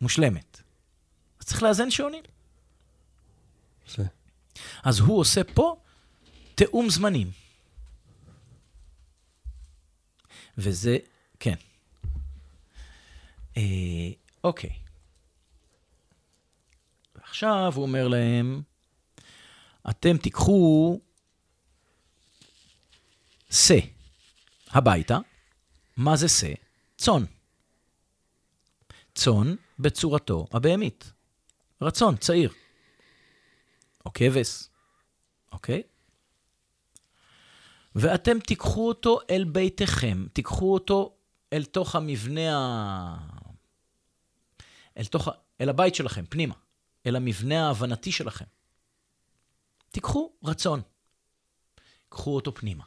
[0.00, 0.62] ומושלמת.
[1.40, 2.22] אז צריך לאזן שעונים.
[3.88, 4.04] זה.
[4.84, 5.76] אז הוא עושה פה
[6.54, 7.30] תיאום זמנים.
[10.58, 10.96] וזה,
[11.40, 11.54] כן.
[13.56, 13.62] אה,
[14.44, 14.70] אוקיי.
[17.22, 18.62] עכשיו הוא אומר להם,
[19.90, 21.00] אתם תיקחו
[23.50, 23.74] שא
[24.70, 25.18] הביתה.
[25.96, 26.52] מה זה שא?
[26.96, 27.24] צאן.
[29.14, 31.12] צאן בצורתו הבהמית.
[31.82, 32.52] רצון, צעיר.
[34.06, 34.68] או כבש,
[35.52, 35.82] אוקיי?
[37.94, 41.16] ואתם תיקחו אותו אל ביתכם, תיקחו אותו
[41.52, 43.16] אל תוך המבנה ה...
[44.96, 45.28] אל תוך.
[45.60, 46.54] אל הבית שלכם, פנימה,
[47.06, 48.44] אל המבנה ההבנתי שלכם.
[49.90, 50.80] תיקחו רצון,
[52.08, 52.84] קחו אותו פנימה.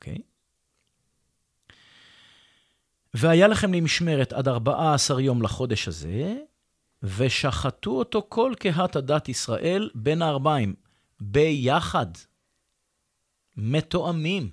[0.00, 0.18] אוקיי?
[3.14, 6.36] והיה לכם למשמרת עד 14 יום לחודש הזה,
[7.02, 10.74] ושחטו אותו כל קהת הדת ישראל בין הארבעים,
[11.20, 12.06] ביחד,
[13.56, 14.50] מתואמים,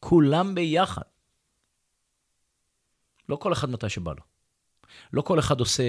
[0.00, 1.02] כולם ביחד.
[3.28, 4.22] לא כל אחד מתי שבא לו.
[5.12, 5.84] לא כל אחד עושה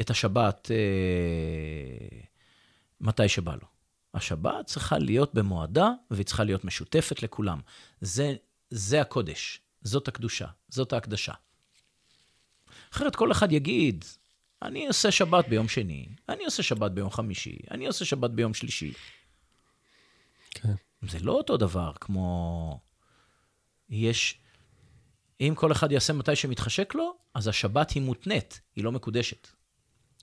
[0.00, 2.20] את השבת אה,
[3.00, 3.75] מתי שבא לו.
[4.16, 7.60] השבת צריכה להיות במועדה, והיא צריכה להיות משותפת לכולם.
[8.00, 8.34] זה,
[8.70, 11.32] זה הקודש, זאת הקדושה, זאת ההקדשה.
[12.92, 14.04] אחרת כל אחד יגיד,
[14.62, 18.92] אני עושה שבת ביום שני, אני עושה שבת ביום חמישי, אני עושה שבת ביום שלישי.
[20.50, 20.74] כן.
[21.08, 22.80] זה לא אותו דבר כמו...
[23.88, 24.40] יש...
[25.40, 29.48] אם כל אחד יעשה מתי שמתחשק לו, אז השבת היא מותנית, היא לא מקודשת.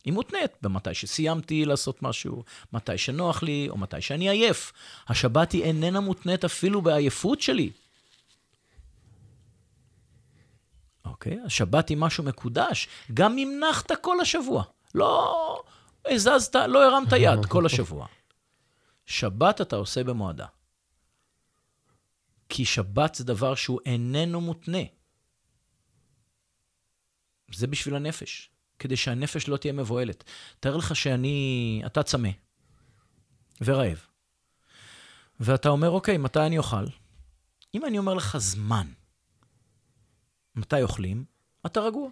[0.04, 2.44] היא מותנית במתי שסיימתי לעשות משהו,
[2.74, 4.74] מתי שנוח לי, או מתי שאני עייף.
[5.08, 7.72] השבת היא איננה מותנית אפילו בעייפות שלי.
[11.06, 11.40] אוקיי?
[11.46, 12.88] השבת היא משהו מקודש.
[13.14, 14.64] גם אם נחת כל השבוע.
[14.96, 15.64] לא
[16.06, 18.08] הזזת, לא הרמת יד כל השבוע.
[19.06, 20.46] שבת אתה עושה במועדה.
[22.50, 24.84] כי שבת זה דבר שהוא איננו מותנה.
[27.54, 28.53] זה בשביל הנפש.
[28.84, 30.24] כדי שהנפש לא תהיה מבוהלת.
[30.60, 32.30] תאר לך שאני, אתה צמא
[33.62, 34.06] ורעב,
[35.40, 36.86] ואתה אומר, אוקיי, מתי אני אוכל?
[37.76, 38.88] אם אני אומר לך זמן,
[40.56, 41.26] מתי אוכלים?
[41.66, 42.10] אתה רגוע.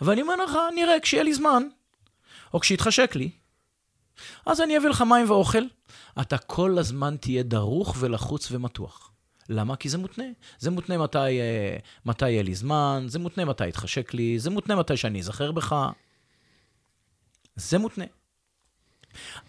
[0.00, 1.62] אבל אני אומר לך, נראה, כשיהיה לי זמן,
[2.54, 3.30] או כשיתחשק לי,
[4.46, 5.62] אז אני אביא לך מים ואוכל.
[6.20, 9.12] אתה כל הזמן תהיה דרוך ולחוץ ומתוח.
[9.48, 9.76] למה?
[9.76, 10.24] כי זה מותנה.
[10.58, 11.76] זה מותנה מתי, אה,
[12.06, 15.76] מתי יהיה לי זמן, זה מותנה מתי יתחשק לי, זה מותנה מתי שאני אזכר בך.
[17.56, 18.04] זה מותנה.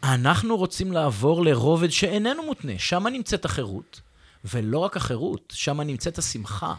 [0.03, 4.01] אנחנו רוצים לעבור לרובד שאיננו מותנה, שם נמצאת החירות.
[4.43, 6.73] ולא רק החירות, שם נמצאת השמחה.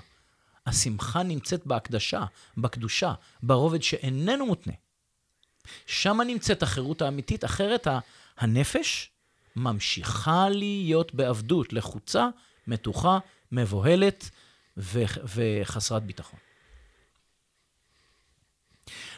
[0.66, 2.24] השמחה נמצאת בהקדשה,
[2.56, 3.12] בקדושה,
[3.42, 4.72] ברובד שאיננו מותנה.
[5.86, 7.86] שם נמצאת החירות האמיתית, אחרת
[8.38, 9.10] הנפש
[9.56, 12.28] ממשיכה להיות בעבדות, לחוצה,
[12.68, 13.18] מתוחה,
[13.52, 14.30] מבוהלת
[14.76, 15.04] ו-
[15.34, 16.40] וחסרת ביטחון.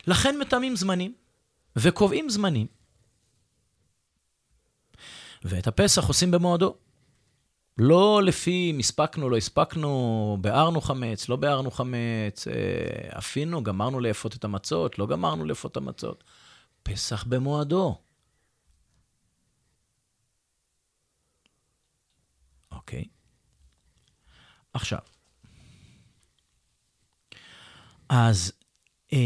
[0.06, 1.14] לכן מתאמים זמנים
[1.76, 2.66] וקובעים זמנים.
[5.44, 6.76] ואת הפסח עושים במועדו.
[7.78, 14.34] לא לפי אם הספקנו, לא הספקנו, ביערנו חמץ, לא ביערנו חמץ, אה, אפינו, גמרנו לאפות
[14.36, 16.24] את המצות, לא גמרנו לאפות את המצות.
[16.82, 17.98] פסח במועדו.
[22.72, 23.04] אוקיי.
[24.74, 24.98] עכשיו,
[28.08, 28.52] אז
[29.12, 29.18] אה,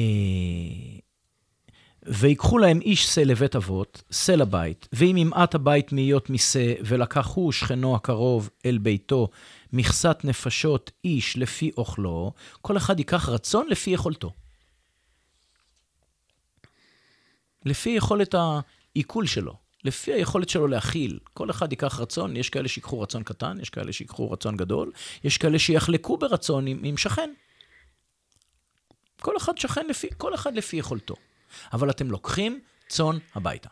[2.07, 7.97] ויקחו להם איש שא לבית אבות, שא לבית, ואם ימעט הבית מהיות משא, ולקחו שכנו
[7.97, 9.29] הקרוב אל ביתו
[9.73, 14.33] מכסת נפשות איש לפי אוכלו, כל אחד ייקח רצון לפי יכולתו.
[17.65, 21.19] לפי יכולת העיכול שלו, לפי היכולת שלו להכיל.
[21.35, 24.93] כל אחד ייקח רצון, יש כאלה שיקחו רצון קטן, יש כאלה שיקחו רצון גדול,
[25.25, 27.31] יש כאלה שיחלקו ברצון עם, עם שכן.
[29.21, 31.15] כל אחד שכן לפי, כל אחד לפי יכולתו.
[31.73, 33.69] אבל אתם לוקחים צאן הביתה.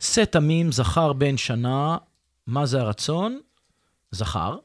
[0.00, 1.96] שא תמים, זכר בן שנה,
[2.46, 3.40] מה זה הרצון?
[4.10, 4.58] זכר.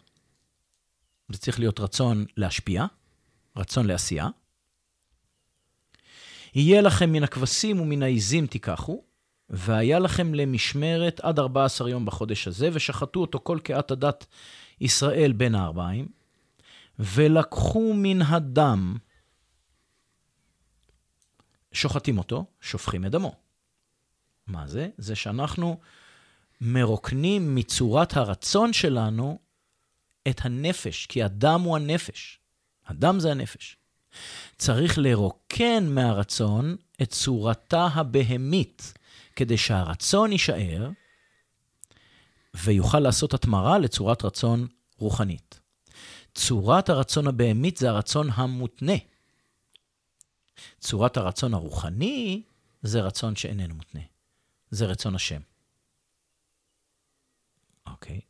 [1.29, 2.85] זה צריך להיות רצון להשפיע,
[3.57, 4.27] רצון לעשייה.
[6.55, 9.03] יהיה לכם מן הכבשים ומן העיזים תיקחו,
[9.49, 14.25] והיה לכם למשמרת עד 14 יום בחודש הזה, ושחטו אותו כל קהת הדת
[14.81, 16.07] ישראל בין הארבעים,
[16.99, 18.97] ולקחו מן הדם
[21.71, 23.35] שוחטים אותו, שופכים את דמו.
[24.47, 24.89] מה זה?
[24.97, 25.79] זה שאנחנו
[26.61, 29.39] מרוקנים מצורת הרצון שלנו
[30.27, 32.39] את הנפש, כי הדם הוא הנפש.
[32.85, 33.77] הדם זה הנפש.
[34.57, 38.93] צריך לרוקן מהרצון את צורתה הבהמית,
[39.35, 40.89] כדי שהרצון יישאר
[42.53, 45.59] ויוכל לעשות התמרה לצורת רצון רוחנית.
[46.35, 48.93] צורת הרצון הבהמית זה הרצון המותנה.
[50.79, 52.41] צורת הרצון הרוחני
[52.81, 54.01] זה רצון שאיננו מותנה.
[54.71, 55.41] זה רצון השם.
[57.87, 58.21] אוקיי.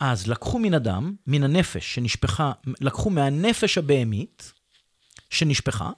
[0.00, 4.52] אז לקחו מן הדם, מן הנפש שנשפכה, לקחו מהנפש הבהמית
[5.30, 5.90] שנשפכה,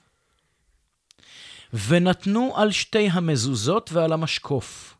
[1.88, 4.96] ונתנו על שתי המזוזות ועל המשקוף.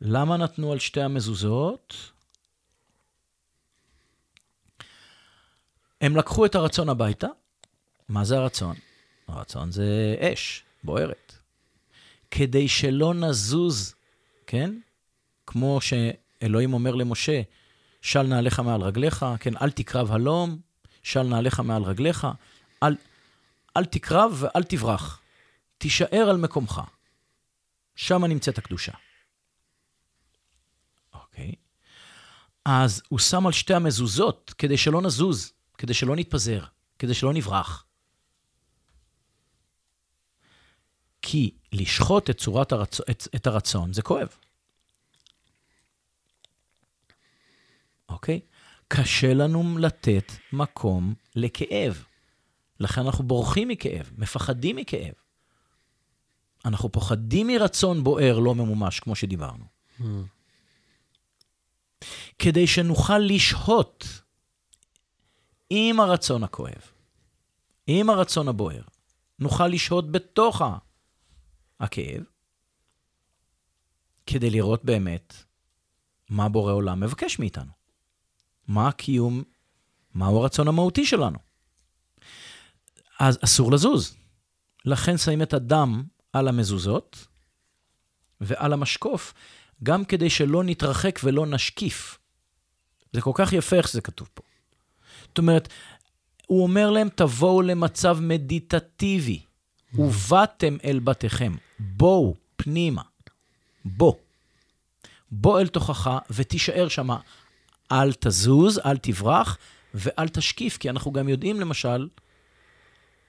[0.00, 2.12] למה נתנו על שתי המזוזות?
[6.00, 7.26] הם לקחו את הרצון הביתה,
[8.08, 8.76] מה זה הרצון?
[9.28, 11.32] הרצון זה אש בוערת.
[12.30, 13.94] כדי שלא נזוז,
[14.46, 14.74] כן?
[15.46, 15.80] כמו
[16.40, 17.42] שאלוהים אומר למשה,
[18.02, 19.56] של נעליך מעל רגליך, כן?
[19.56, 20.58] אל תקרב הלום,
[21.02, 22.26] של נעליך מעל רגליך,
[22.82, 22.96] אל,
[23.76, 25.20] אל תקרב ואל תברח.
[25.78, 26.80] תישאר על מקומך.
[27.96, 28.92] שם נמצאת הקדושה.
[31.14, 31.54] אוקיי.
[32.64, 36.64] אז הוא שם על שתי המזוזות כדי שלא נזוז, כדי שלא נתפזר,
[36.98, 37.84] כדי שלא נברח.
[41.22, 43.00] כי לשחוט את הרצ...
[43.00, 44.28] את, את הרצון זה כואב.
[48.10, 48.40] אוקיי?
[48.88, 52.04] קשה לנו לתת מקום לכאב.
[52.80, 55.12] לכן אנחנו בורחים מכאב, מפחדים מכאב.
[56.64, 59.64] אנחנו פוחדים מרצון בוער לא ממומש, כמו שדיברנו.
[60.00, 60.04] Mm.
[62.38, 64.22] כדי שנוכל לשהות
[65.70, 66.92] עם הרצון הכואב,
[67.86, 68.82] עם הרצון הבוער,
[69.38, 70.62] נוכל לשהות בתוך
[71.80, 72.22] הכאב,
[74.26, 75.34] כדי לראות באמת
[76.30, 77.79] מה בורא עולם מבקש מאיתנו.
[78.70, 79.42] מה הקיום,
[80.14, 81.38] מהו הרצון המהותי שלנו.
[83.20, 84.16] אז אסור לזוז.
[84.84, 86.02] לכן שמים את הדם
[86.32, 87.26] על המזוזות
[88.40, 89.34] ועל המשקוף,
[89.82, 92.18] גם כדי שלא נתרחק ולא נשקיף.
[93.12, 94.42] זה כל כך יפה איך שזה כתוב פה.
[95.28, 95.68] זאת אומרת,
[96.46, 99.42] הוא אומר להם, תבואו למצב מדיטטיבי.
[99.94, 101.54] ובאתם אל בתיכם.
[101.78, 103.02] בואו פנימה.
[103.84, 104.14] בוא.
[105.30, 107.18] בוא אל תוכך ותישאר שמה.
[107.92, 109.58] אל תזוז, אל תברח
[109.94, 112.08] ואל תשקיף, כי אנחנו גם יודעים, למשל,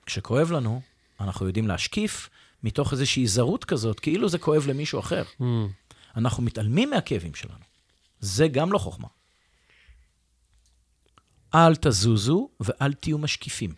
[0.06, 0.82] כשכואב לנו,
[1.20, 2.30] אנחנו יודעים להשקיף
[2.64, 5.24] מתוך איזושהי זרות כזאת, כאילו זה כואב למישהו אחר.
[5.42, 5.44] Mm.
[6.16, 7.64] אנחנו מתעלמים מהכאבים שלנו.
[8.20, 9.08] זה גם לא חוכמה.
[11.56, 13.74] אל תזוזו ואל תהיו משקיפים.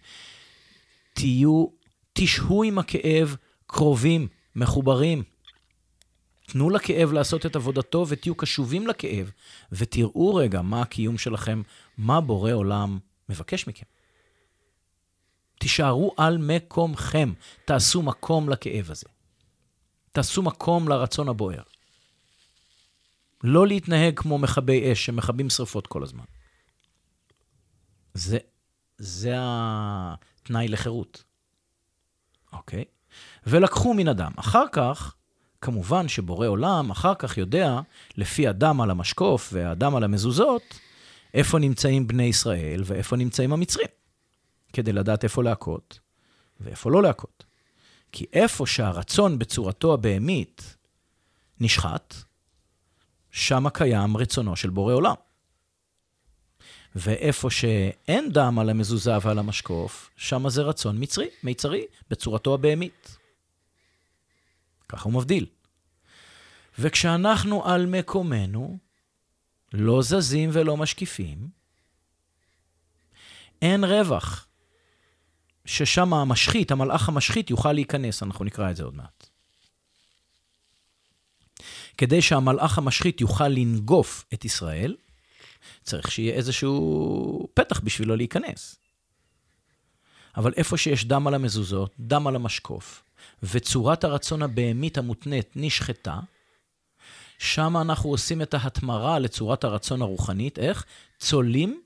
[1.14, 1.66] תהיו,
[2.14, 3.36] תשהו עם הכאב
[3.68, 5.24] קרובים, מחוברים.
[6.54, 9.32] תנו לכאב לעשות את עבודתו ותהיו קשובים לכאב,
[9.72, 11.62] ותראו רגע מה הקיום שלכם,
[11.98, 13.00] מה בורא עולם
[13.30, 13.86] מבקש מכם.
[15.60, 17.34] תישארו על מקומכם,
[17.66, 19.06] תעשו מקום לכאב הזה.
[20.12, 21.64] תעשו מקום לרצון הבוער.
[23.44, 26.26] לא להתנהג כמו מכבי אש שמכבים שרפות כל הזמן.
[28.14, 28.38] זה,
[28.98, 31.24] זה התנאי לחירות,
[32.54, 32.86] אוקיי?
[33.48, 34.32] ולקחו מן אדם.
[34.36, 35.16] אחר כך,
[35.64, 37.80] כמובן שבורא עולם אחר כך יודע,
[38.18, 40.80] לפי הדם על המשקוף והדם על המזוזות,
[41.34, 43.88] איפה נמצאים בני ישראל ואיפה נמצאים המצרים,
[44.74, 46.00] כדי לדעת איפה להכות
[46.60, 47.44] ואיפה לא להכות.
[48.12, 50.78] כי איפה שהרצון בצורתו הבהמית
[51.60, 52.16] נשחט,
[53.32, 55.16] שמה קיים רצונו של בורא עולם.
[56.96, 63.23] ואיפה שאין דם על המזוזה ועל המשקוף, שמה זה רצון מצרי, מיצרי, בצורתו הבהמית.
[64.94, 65.46] ככה הוא מבדיל.
[66.80, 68.78] וכשאנחנו על מקומנו,
[69.74, 71.48] לא זזים ולא משקיפים,
[73.62, 74.48] אין רווח
[75.66, 79.28] ששם המשחית, המלאך המשחית, יוכל להיכנס, אנחנו נקרא את זה עוד מעט.
[81.98, 84.96] כדי שהמלאך המשחית יוכל לנגוף את ישראל,
[85.84, 88.76] צריך שיהיה איזשהו פתח בשבילו להיכנס.
[90.38, 93.04] אבל איפה שיש דם על המזוזות, דם על המשקוף,
[93.44, 96.20] וצורת הרצון הבהמית המותנית נשחטה,
[97.38, 100.60] שם אנחנו עושים את ההתמרה לצורת הרצון הרוחנית.
[100.60, 100.86] איך?
[101.20, 101.82] צולים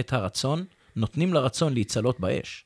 [0.00, 0.64] את הרצון,
[0.96, 2.64] נותנים לרצון להיצלות באש.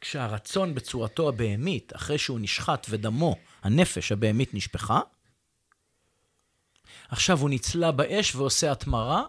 [0.00, 5.00] כשהרצון בצורתו הבהמית, אחרי שהוא נשחט ודמו, הנפש הבהמית נשפכה,
[7.08, 9.24] עכשיו הוא נצלה באש ועושה התמרה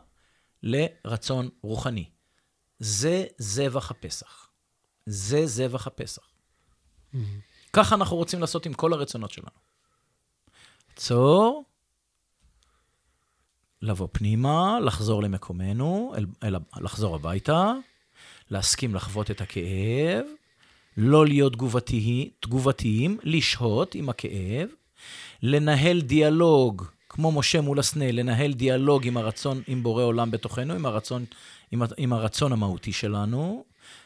[0.63, 2.09] לרצון רוחני.
[2.79, 4.49] זה זבח הפסח.
[5.05, 6.32] זה זבח הפסח.
[7.73, 9.49] ככה אנחנו רוצים לעשות עם כל הרצונות שלנו.
[10.93, 11.63] עצור,
[13.81, 17.73] לבוא פנימה, לחזור למקומנו, אל, אל, לחזור הביתה,
[18.49, 20.25] להסכים לחוות את הכאב,
[20.97, 24.69] לא להיות תגובתי, תגובתיים, לשהות עם הכאב,
[25.43, 30.85] לנהל דיאלוג, כמו משה מול הסנה, לנהל דיאלוג עם הרצון, עם בורא עולם בתוכנו, עם
[30.85, 31.25] הרצון,
[31.71, 33.65] עם, עם הרצון המהותי שלנו,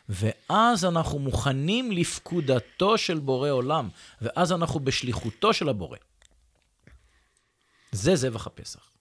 [0.10, 3.90] ואז אנחנו מוכנים לפקודתו של בורא עולם,
[4.22, 5.98] ואז אנחנו בשליחותו של הבורא.
[7.92, 8.92] זה זבח הפסח.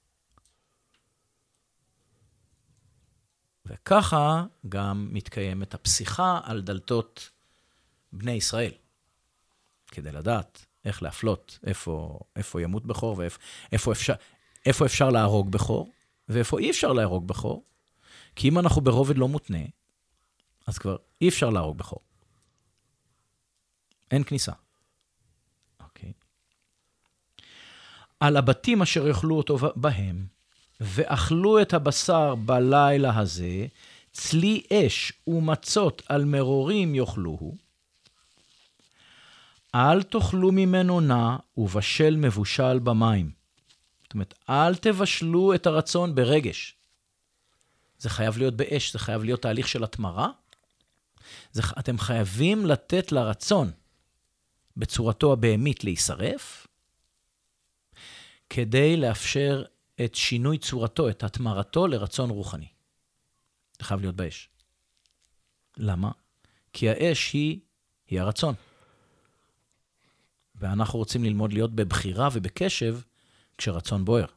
[3.67, 7.31] וככה גם מתקיימת הפסיכה על דלתות
[8.13, 8.73] בני ישראל,
[9.87, 13.23] כדי לדעת איך להפלות איפה, איפה ימות בכור
[13.73, 14.15] ואיפה אפשר,
[14.67, 15.93] איפה אפשר להרוג בכור
[16.29, 17.65] ואיפה אי אפשר להרוג בכור.
[18.37, 19.59] כי אם אנחנו ברובד לא מותנה,
[20.67, 22.01] אז כבר אי אפשר להרוג בכור.
[24.11, 24.53] אין כניסה.
[25.81, 26.13] אוקיי.
[28.21, 30.27] על הבתים אשר יאכלו אותו בהם,
[30.81, 33.67] ואכלו את הבשר בלילה הזה,
[34.13, 37.57] צלי אש ומצות על מרורים יאכלוהו,
[39.75, 43.31] אל תאכלו ממנו נע ובשל מבושל במים.
[44.03, 46.75] זאת אומרת, אל תבשלו את הרצון ברגש.
[47.99, 50.31] זה חייב להיות באש, זה חייב להיות תהליך של התמרה.
[51.53, 53.71] זה, אתם חייבים לתת לרצון,
[54.77, 56.67] בצורתו הבהמית, להישרף,
[58.51, 59.65] כדי לאפשר
[60.05, 62.69] את שינוי צורתו, את התמרתו לרצון רוחני.
[63.79, 64.49] זה חייב להיות באש.
[65.77, 66.11] למה?
[66.73, 67.61] כי האש היא,
[68.07, 68.55] היא הרצון.
[70.55, 72.99] ואנחנו רוצים ללמוד להיות בבחירה ובקשב
[73.59, 74.36] כשרצון בוער.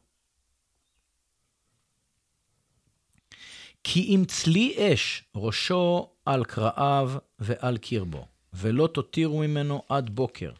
[3.84, 10.52] כי אם צלי אש ראשו על קרעיו ועל קרבו, ולא תותירו ממנו עד בוקר,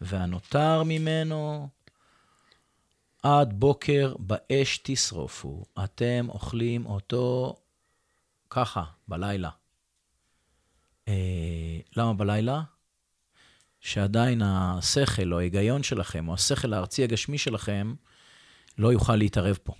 [0.00, 1.68] והנותר ממנו
[3.22, 5.64] עד בוקר באש תשרופו.
[5.84, 7.56] אתם אוכלים אותו
[8.50, 9.50] ככה, בלילה.
[11.08, 12.62] אה, למה בלילה?
[13.80, 17.94] שעדיין השכל או ההיגיון שלכם, או השכל הארצי הגשמי שלכם,
[18.78, 19.72] לא יוכל להתערב פה.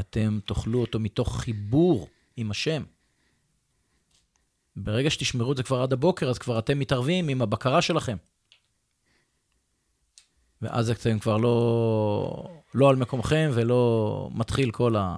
[0.00, 2.82] אתם תאכלו אותו מתוך חיבור עם השם.
[4.76, 8.16] ברגע שתשמרו את זה כבר עד הבוקר, אז כבר אתם מתערבים עם הבקרה שלכם.
[10.62, 15.16] ואז אתם כבר לא, לא על מקומכם ולא מתחיל כל ה...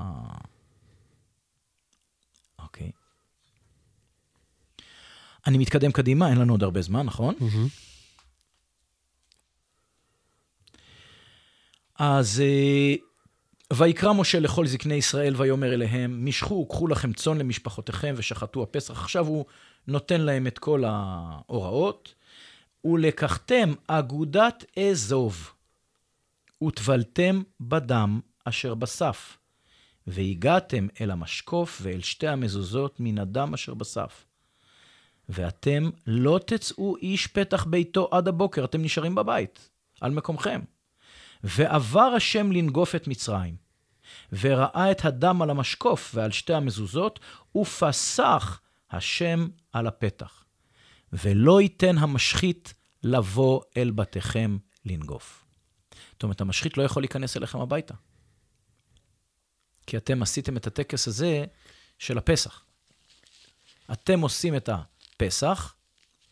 [2.59, 2.91] אוקיי.
[5.47, 7.35] אני מתקדם קדימה, אין לנו עוד הרבה זמן, נכון?
[7.41, 7.69] מהמם.
[11.99, 12.95] אז אה,
[13.73, 19.01] ויקרא משה לכל זקני ישראל ויאמר אליהם, משכו וקחו לכם צאן למשפחותיכם ושחטו הפסח.
[19.01, 19.45] עכשיו הוא
[19.87, 22.15] נותן להם את כל ההוראות.
[22.85, 25.53] ולקחתם אגודת אזוב,
[26.65, 29.39] וטבלתם בדם אשר בסף,
[30.07, 34.27] והגעתם אל המשקוף ואל שתי המזוזות מן הדם אשר בסף.
[35.29, 40.61] ואתם לא תצאו איש פתח ביתו עד הבוקר, אתם נשארים בבית, על מקומכם.
[41.45, 43.57] ועבר השם לנגוף את מצרים,
[44.33, 47.21] וראה את הדם על המשקוף ועל שתי המזוזות,
[47.57, 48.61] ופסח
[48.91, 50.45] השם על הפתח.
[51.13, 55.45] ולא ייתן המשחית לבוא אל בתיכם לנגוף.
[56.13, 57.95] זאת אומרת, המשחית לא יכול להיכנס אליכם הביתה.
[59.87, 61.45] כי אתם עשיתם את הטקס הזה
[61.99, 62.65] של הפסח.
[63.93, 65.75] אתם עושים את הפסח,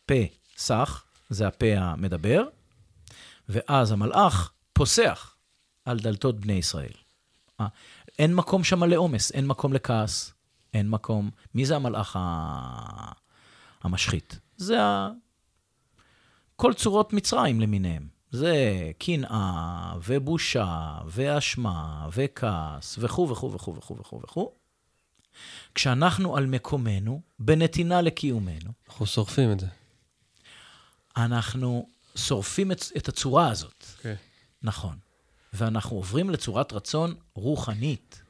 [0.07, 2.43] פסח, זה הפה המדבר,
[3.49, 5.37] ואז המלאך פוסח
[5.85, 6.93] על דלתות בני ישראל.
[7.61, 7.66] אה,
[8.18, 10.33] אין מקום שם לעומס, אין מקום לכעס,
[10.74, 11.31] אין מקום...
[11.55, 13.12] מי זה המלאך ה...
[13.83, 14.39] המשחית?
[14.57, 15.11] זה ה...
[16.57, 18.09] כל צורות מצרים למיניהם.
[18.31, 18.55] זה
[18.99, 24.53] קנאה, ובושה, ואשמה, וכעס, וכו' וכו' וכו' וכו' וכו' וכו'.
[25.74, 29.66] כשאנחנו על מקומנו, בנתינה לקיומנו, אנחנו שורפים את זה.
[31.16, 33.85] אנחנו שורפים את, את הצורה הזאת.
[34.03, 34.14] כן.
[34.63, 34.99] נכון.
[35.53, 38.23] ואנחנו עוברים לצורת רצון רוחנית.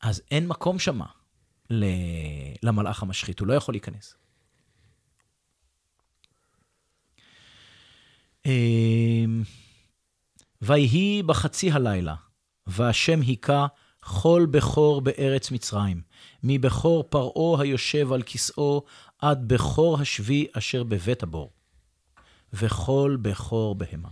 [0.00, 1.06] אז אין מקום שמה.
[2.62, 4.14] למלאך המשחית, הוא לא יכול להיכנס.
[8.46, 9.42] אמ,
[10.62, 12.14] ויהי בחצי הלילה,
[12.66, 13.66] והשם היכה
[14.00, 16.02] כל בכור בארץ מצרים,
[16.42, 18.82] מבכור פרעה היושב על כסאו,
[19.18, 21.52] עד בכור השבי אשר בבית הבור,
[22.52, 24.08] וכל בכור בהמה.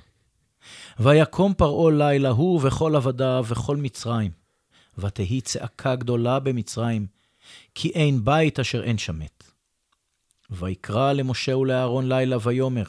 [0.98, 4.30] ויקום פרעה לילה הוא וכל עבדיו וכל מצרים,
[4.98, 7.06] ותהי צעקה גדולה במצרים,
[7.74, 9.44] כי אין בית אשר אין שמת.
[10.50, 12.84] ויקרא למשה ולאהרון לילה ויאמר,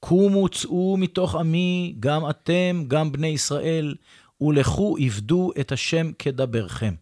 [0.00, 3.94] קומו צאו מתוך עמי, גם אתם, גם בני ישראל,
[4.40, 6.94] ולכו עבדו את השם כדברכם.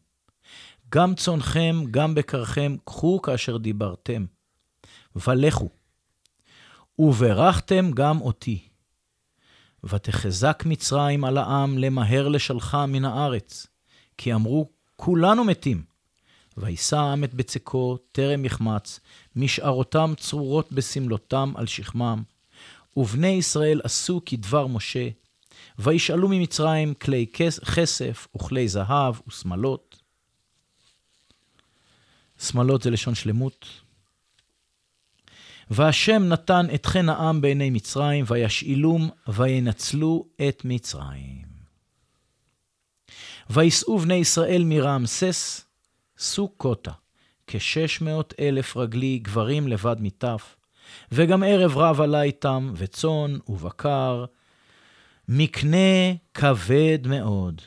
[0.95, 4.27] גם צונכם, גם בקרכם, קחו כאשר דיברתם.
[5.17, 5.69] ולכו.
[6.99, 8.66] וברכתם גם אותי.
[9.89, 13.67] ותחזק מצרים על העם למהר לשלחה מן הארץ,
[14.19, 15.85] כי אמרו, כולנו מתים.
[16.57, 19.01] וישא העם את בצקו, טרם יחמץ,
[19.37, 22.23] משערותם צרורות בסמלותם על שכמם.
[22.97, 25.09] ובני ישראל עשו כדבר משה,
[25.79, 30.03] וישאלו ממצרים כלי כס- כסף וכלי זהב ושמלות.
[32.39, 33.67] שמלות זה לשון שלמות.
[35.71, 41.47] והשם נתן את חן העם בעיני מצרים, וישאילום, וינצלו את מצרים.
[43.51, 45.65] ויסעו בני ישראל מרעמסס
[46.19, 46.93] סוכותה,
[47.47, 50.57] כשש מאות אלף רגלי גברים לבד מטף,
[51.13, 54.25] וגם ערב רב עלה איתם, וצאן ובקר,
[55.29, 57.63] מקנה כבד מאוד.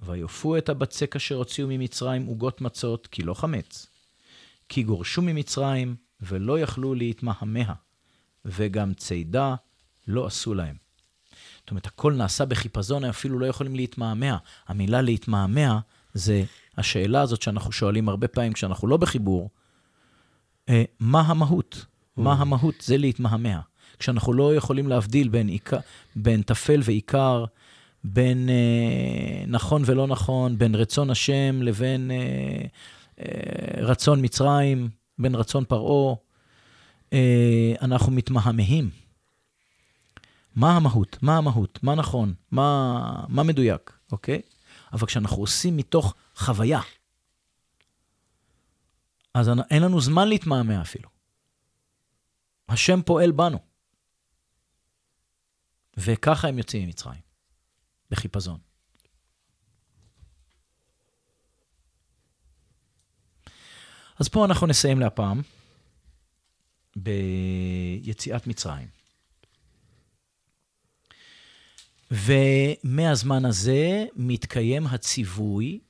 [0.00, 3.86] ויופו את הבצק אשר הוציאו ממצרים עוגות מצות, כי לא חמץ.
[4.68, 7.72] כי גורשו ממצרים, ולא יכלו להתמהמה,
[8.44, 9.54] וגם צידה
[10.06, 10.76] לא עשו להם.
[11.60, 14.36] זאת אומרת, הכל נעשה בחיפזון, הם אפילו לא יכולים להתמהמה.
[14.66, 15.80] המילה להתמהמה
[16.14, 16.44] זה
[16.78, 19.50] השאלה הזאת שאנחנו שואלים הרבה פעמים כשאנחנו לא בחיבור,
[20.68, 21.86] אה, מה המהות?
[22.16, 22.74] מה המהות?
[22.80, 23.60] זה להתמהמה.
[23.98, 25.78] כשאנחנו לא יכולים להבדיל בין, עיקר,
[26.16, 27.44] בין טפל ועיקר,
[28.04, 32.16] בין אה, נכון ולא נכון, בין רצון השם לבין אה,
[33.20, 34.88] אה, רצון מצרים,
[35.18, 36.14] בין רצון פרעה,
[37.12, 38.90] אה, אנחנו מתמהמהים.
[40.56, 41.18] מה המהות?
[41.22, 41.78] מה המהות?
[41.82, 42.34] מה נכון?
[42.50, 44.42] מה, מה מדויק, אוקיי?
[44.92, 46.80] אבל כשאנחנו עושים מתוך חוויה,
[49.34, 51.08] אז אין לנו זמן להתמהמה אפילו.
[52.68, 53.58] השם פועל בנו.
[55.96, 57.20] וככה הם יוצאים ממצרים,
[58.10, 58.58] בחיפזון.
[64.18, 65.42] אז פה אנחנו נסיים להפעם
[66.96, 68.88] ביציאת מצרים.
[72.10, 75.80] ומהזמן הזה מתקיים הציווי,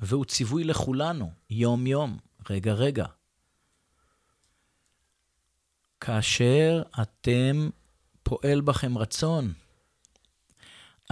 [0.00, 2.18] והוא ציווי לכולנו, יום-יום,
[2.50, 3.06] רגע-רגע.
[6.00, 7.70] כאשר אתם
[8.22, 9.52] פועל בכם רצון,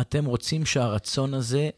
[0.01, 1.71] אתם רוצים שהרצון הזה,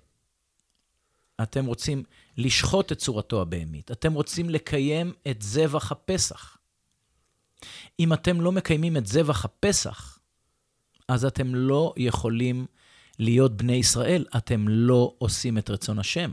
[1.42, 2.02] אתם רוצים
[2.36, 6.58] לשחוט את צורתו הבהמית, אתם רוצים לקיים את זבח הפסח.
[8.00, 10.18] אם אתם לא מקיימים את זבח הפסח,
[11.08, 12.66] אז אתם לא יכולים
[13.18, 16.30] להיות בני ישראל, אתם לא עושים את רצון השם,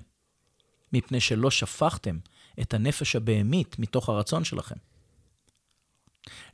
[0.93, 2.17] מפני שלא שפכתם
[2.61, 4.75] את הנפש הבהמית מתוך הרצון שלכם.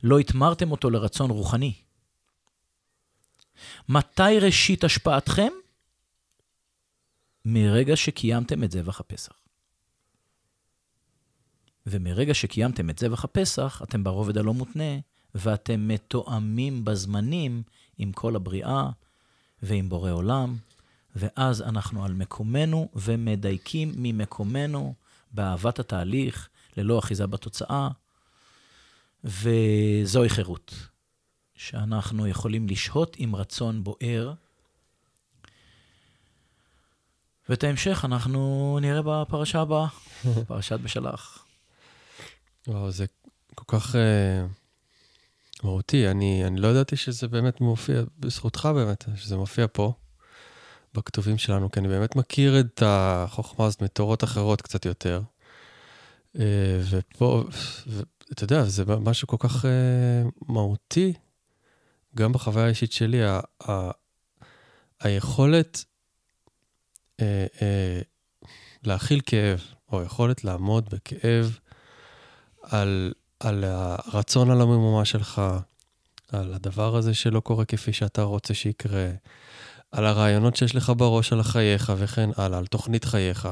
[0.02, 1.74] לא התמרתם אותו לרצון רוחני.
[3.88, 5.52] מתי ראשית השפעתכם?
[7.44, 9.39] מרגע שקיימתם את זבח הפסח.
[11.86, 14.98] ומרגע שקיימתם את זבח הפסח, אתם ברובד הלא מותנה,
[15.34, 17.62] ואתם מתואמים בזמנים
[17.98, 18.90] עם כל הבריאה
[19.62, 20.56] ועם בורא עולם,
[21.16, 24.94] ואז אנחנו על מקומנו ומדייקים ממקומנו
[25.32, 27.88] באהבת התהליך, ללא אחיזה בתוצאה,
[29.24, 30.74] וזוהי חירות,
[31.54, 34.32] שאנחנו יכולים לשהות עם רצון בוער.
[37.48, 39.86] ואת ההמשך אנחנו נראה בפרשה הבאה,
[40.48, 41.39] פרשת בשלח.
[42.70, 43.04] וואו, זה
[43.54, 43.98] כל כך uh,
[45.62, 46.08] מהותי.
[46.08, 49.92] אני, אני לא ידעתי שזה באמת מופיע, בזכותך באמת, שזה מופיע פה,
[50.94, 55.22] בכתובים שלנו, כי אני באמת מכיר את החוכמה הזאת מתורות אחרות קצת יותר.
[56.36, 56.38] Uh,
[56.90, 57.44] ופה,
[57.86, 59.68] ואתה יודע, זה משהו כל כך uh,
[60.48, 61.12] מהותי,
[62.16, 63.90] גם בחוויה האישית שלי, ה, ה,
[65.00, 65.84] היכולת
[67.16, 67.22] uh,
[67.56, 67.62] uh,
[68.84, 69.60] להכיל כאב,
[69.92, 71.58] או היכולת לעמוד בכאב,
[72.70, 75.42] על, על הרצון על הממומה שלך,
[76.32, 79.10] על הדבר הזה שלא קורה כפי שאתה רוצה שיקרה,
[79.92, 83.48] על הרעיונות שיש לך בראש על חייך וכן הלאה, על תוכנית חייך.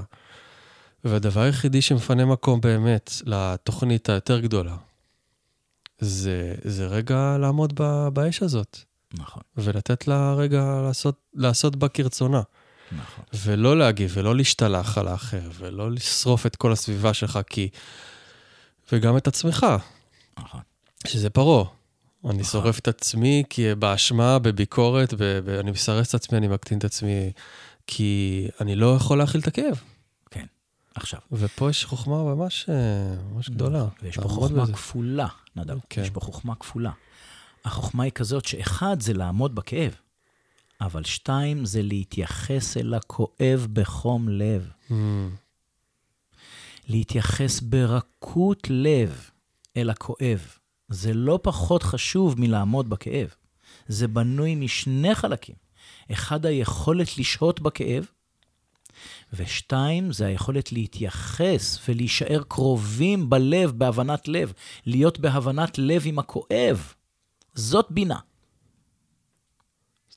[1.05, 4.77] והדבר היחידי שמפנה מקום באמת לתוכנית היותר גדולה,
[5.99, 8.79] זה, זה רגע לעמוד ב, באש הזאת.
[9.15, 9.43] נכון.
[9.57, 12.43] ולתת לה רגע לעשות, לעשות בה כרצונה.
[12.93, 13.25] נכון.
[13.35, 17.69] ולא להגיב, ולא להשתלח על האחר, ולא לשרוף את כל הסביבה שלך, כי
[18.93, 19.67] וגם את עצמך,
[20.39, 20.61] נכון.
[21.07, 21.65] שזה פרעה.
[22.25, 22.45] אני נכון.
[22.45, 26.85] שורף את עצמי כי באשמה, בביקורת, ב- ב- אני מסרס את עצמי, אני מקטין את
[26.85, 27.33] עצמי,
[27.87, 29.81] כי אני לא יכול להכיל את הכאב.
[30.31, 30.47] כן.
[30.95, 32.75] עכשיו, ופה יש חוכמה ממש, אה,
[33.33, 33.85] ממש גדולה.
[34.03, 34.73] ויש פה חוכמה בזה.
[34.73, 35.79] כפולה, נדב.
[35.91, 36.03] כן.
[36.03, 36.91] יש פה חוכמה כפולה.
[37.65, 39.95] החוכמה היא כזאת שאחד זה לעמוד בכאב,
[40.81, 44.71] אבל שתיים זה להתייחס אל הכואב בחום לב.
[44.89, 44.93] Mm,
[46.89, 49.31] להתייחס ברכות לב
[49.77, 50.57] אל הכואב.
[50.89, 53.35] זה לא פחות חשוב מלעמוד בכאב.
[53.89, 55.55] זה בנוי משני חלקים.
[56.13, 58.07] אחד, היכולת לשהות בכאב,
[59.33, 64.53] ושתיים, זה היכולת להתייחס ולהישאר קרובים בלב, בהבנת לב,
[64.87, 66.93] להיות בהבנת לב עם הכואב.
[67.55, 68.19] זאת בינה.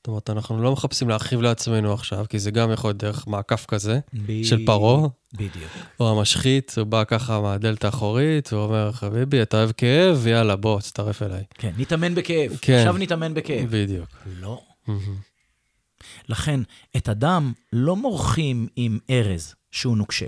[0.02, 3.66] זאת אומרת, אנחנו לא מחפשים להרחיב לעצמנו עכשיו, כי זה גם יכול להיות דרך מעקף
[3.66, 5.72] כזה, ב- של פרעה, בדיוק.
[6.00, 10.28] או המשחית, הוא בא ככה מהדלת האחורית, הוא אומר, חביבי, אתה אוהב כאב?
[10.28, 11.44] יאללה, בוא, תצטרף אליי.
[11.54, 12.58] כן, נתאמן בכאב.
[12.62, 12.78] כן.
[12.78, 13.68] עכשיו נתאמן בכאב.
[13.70, 14.10] בדיוק.
[14.40, 14.62] לא.
[16.30, 16.60] לכן,
[16.98, 20.28] את הדם לא מורחים עם ארז, שהוא נוקשה.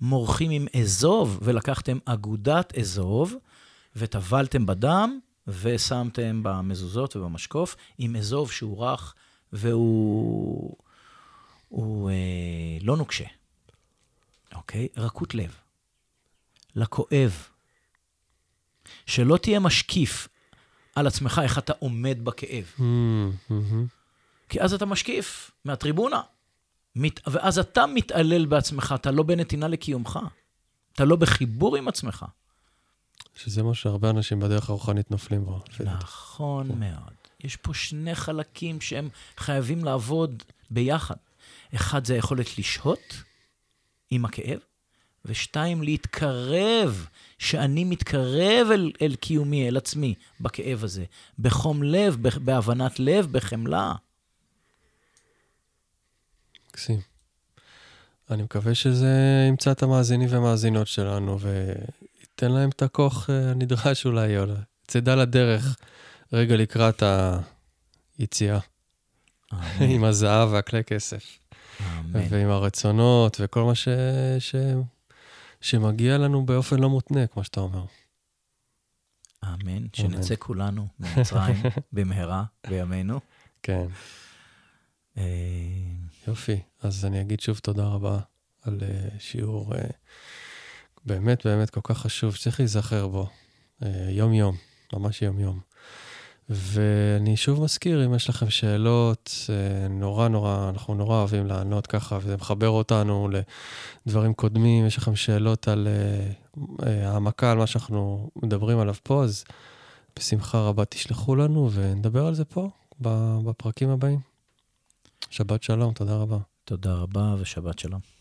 [0.00, 3.34] מורחים עם אזוב, ולקחתם אגודת אזוב,
[3.96, 5.18] וטבלתם בדם,
[5.48, 9.14] ושמתם במזוזות ובמשקוף, עם אזוב שהוא רך,
[9.52, 10.76] והוא
[11.68, 13.24] הוא, אה, לא נוקשה.
[14.54, 14.88] אוקיי?
[14.96, 15.54] רכות לב.
[16.76, 17.48] לכואב.
[19.06, 20.28] שלא תהיה משקיף
[20.94, 22.72] על עצמך איך אתה עומד בכאב.
[22.78, 23.86] מהמם, מהמם.
[24.48, 26.22] כי אז אתה משקיף מהטריבונה.
[26.96, 27.20] מת...
[27.26, 30.18] ואז אתה מתעלל בעצמך, אתה לא בנתינה לקיומך.
[30.92, 32.24] אתה לא בחיבור עם עצמך.
[33.38, 35.60] שזה מה שהרבה אנשים בדרך הרוחנית נופלים בו.
[35.80, 37.12] נכון מאוד.
[37.44, 41.14] יש פה שני חלקים שהם חייבים לעבוד ביחד.
[41.74, 43.22] אחד זה היכולת לשהות
[44.10, 44.58] עם הכאב,
[45.24, 47.06] ושתיים, להתקרב,
[47.38, 51.04] שאני מתקרב אל, אל קיומי, אל עצמי, בכאב הזה,
[51.38, 53.92] בחום לב, בהבנת לב, בחמלה.
[56.68, 57.00] מקסים.
[58.30, 61.38] אני מקווה שזה ימצא את המאזינים והמאזינות שלנו
[62.42, 64.44] וייתן להם את הכוח אה, הנדרש אולי, או
[64.86, 65.76] צידה לדרך
[66.32, 67.02] רגע לקראת
[68.18, 68.58] היציאה,
[69.80, 71.38] עם הזהב והכלי כסף,
[71.80, 72.20] אמן.
[72.30, 73.88] ועם הרצונות וכל מה ש...
[74.38, 74.54] ש...
[75.60, 77.84] שמגיע לנו באופן לא מותנה, כמו שאתה אומר.
[79.44, 79.86] אמן.
[79.92, 81.62] שנצא כולנו ממצרים
[81.92, 83.20] במהרה בימינו.
[83.62, 83.86] כן,
[85.16, 85.22] אה,
[86.28, 86.60] יופי.
[86.82, 88.18] אז אני אגיד שוב תודה רבה
[88.62, 89.74] על אה, שיעור
[91.08, 93.26] באמת באמת כל כך חשוב, שצריך להיזכר בו
[93.82, 94.56] אה, יום-יום.
[94.92, 95.60] ממש יום-יום.
[96.50, 102.18] ואני שוב מזכיר, אם יש לכם שאלות, אה, נורא נורא, אנחנו נורא אוהבים לענות ככה,
[102.22, 103.28] וזה מחבר אותנו
[104.06, 104.86] לדברים קודמים.
[104.86, 105.88] יש לכם שאלות על
[106.86, 109.44] אה, העמקה, על מה שאנחנו מדברים עליו פה, אז
[110.16, 112.70] בשמחה רבה תשלחו לנו ונדבר על זה פה,
[113.00, 114.20] בפרקים הבאים.
[115.30, 116.38] שבת שלום, תודה רבה.
[116.64, 118.17] תודה רבה ושבת שלום.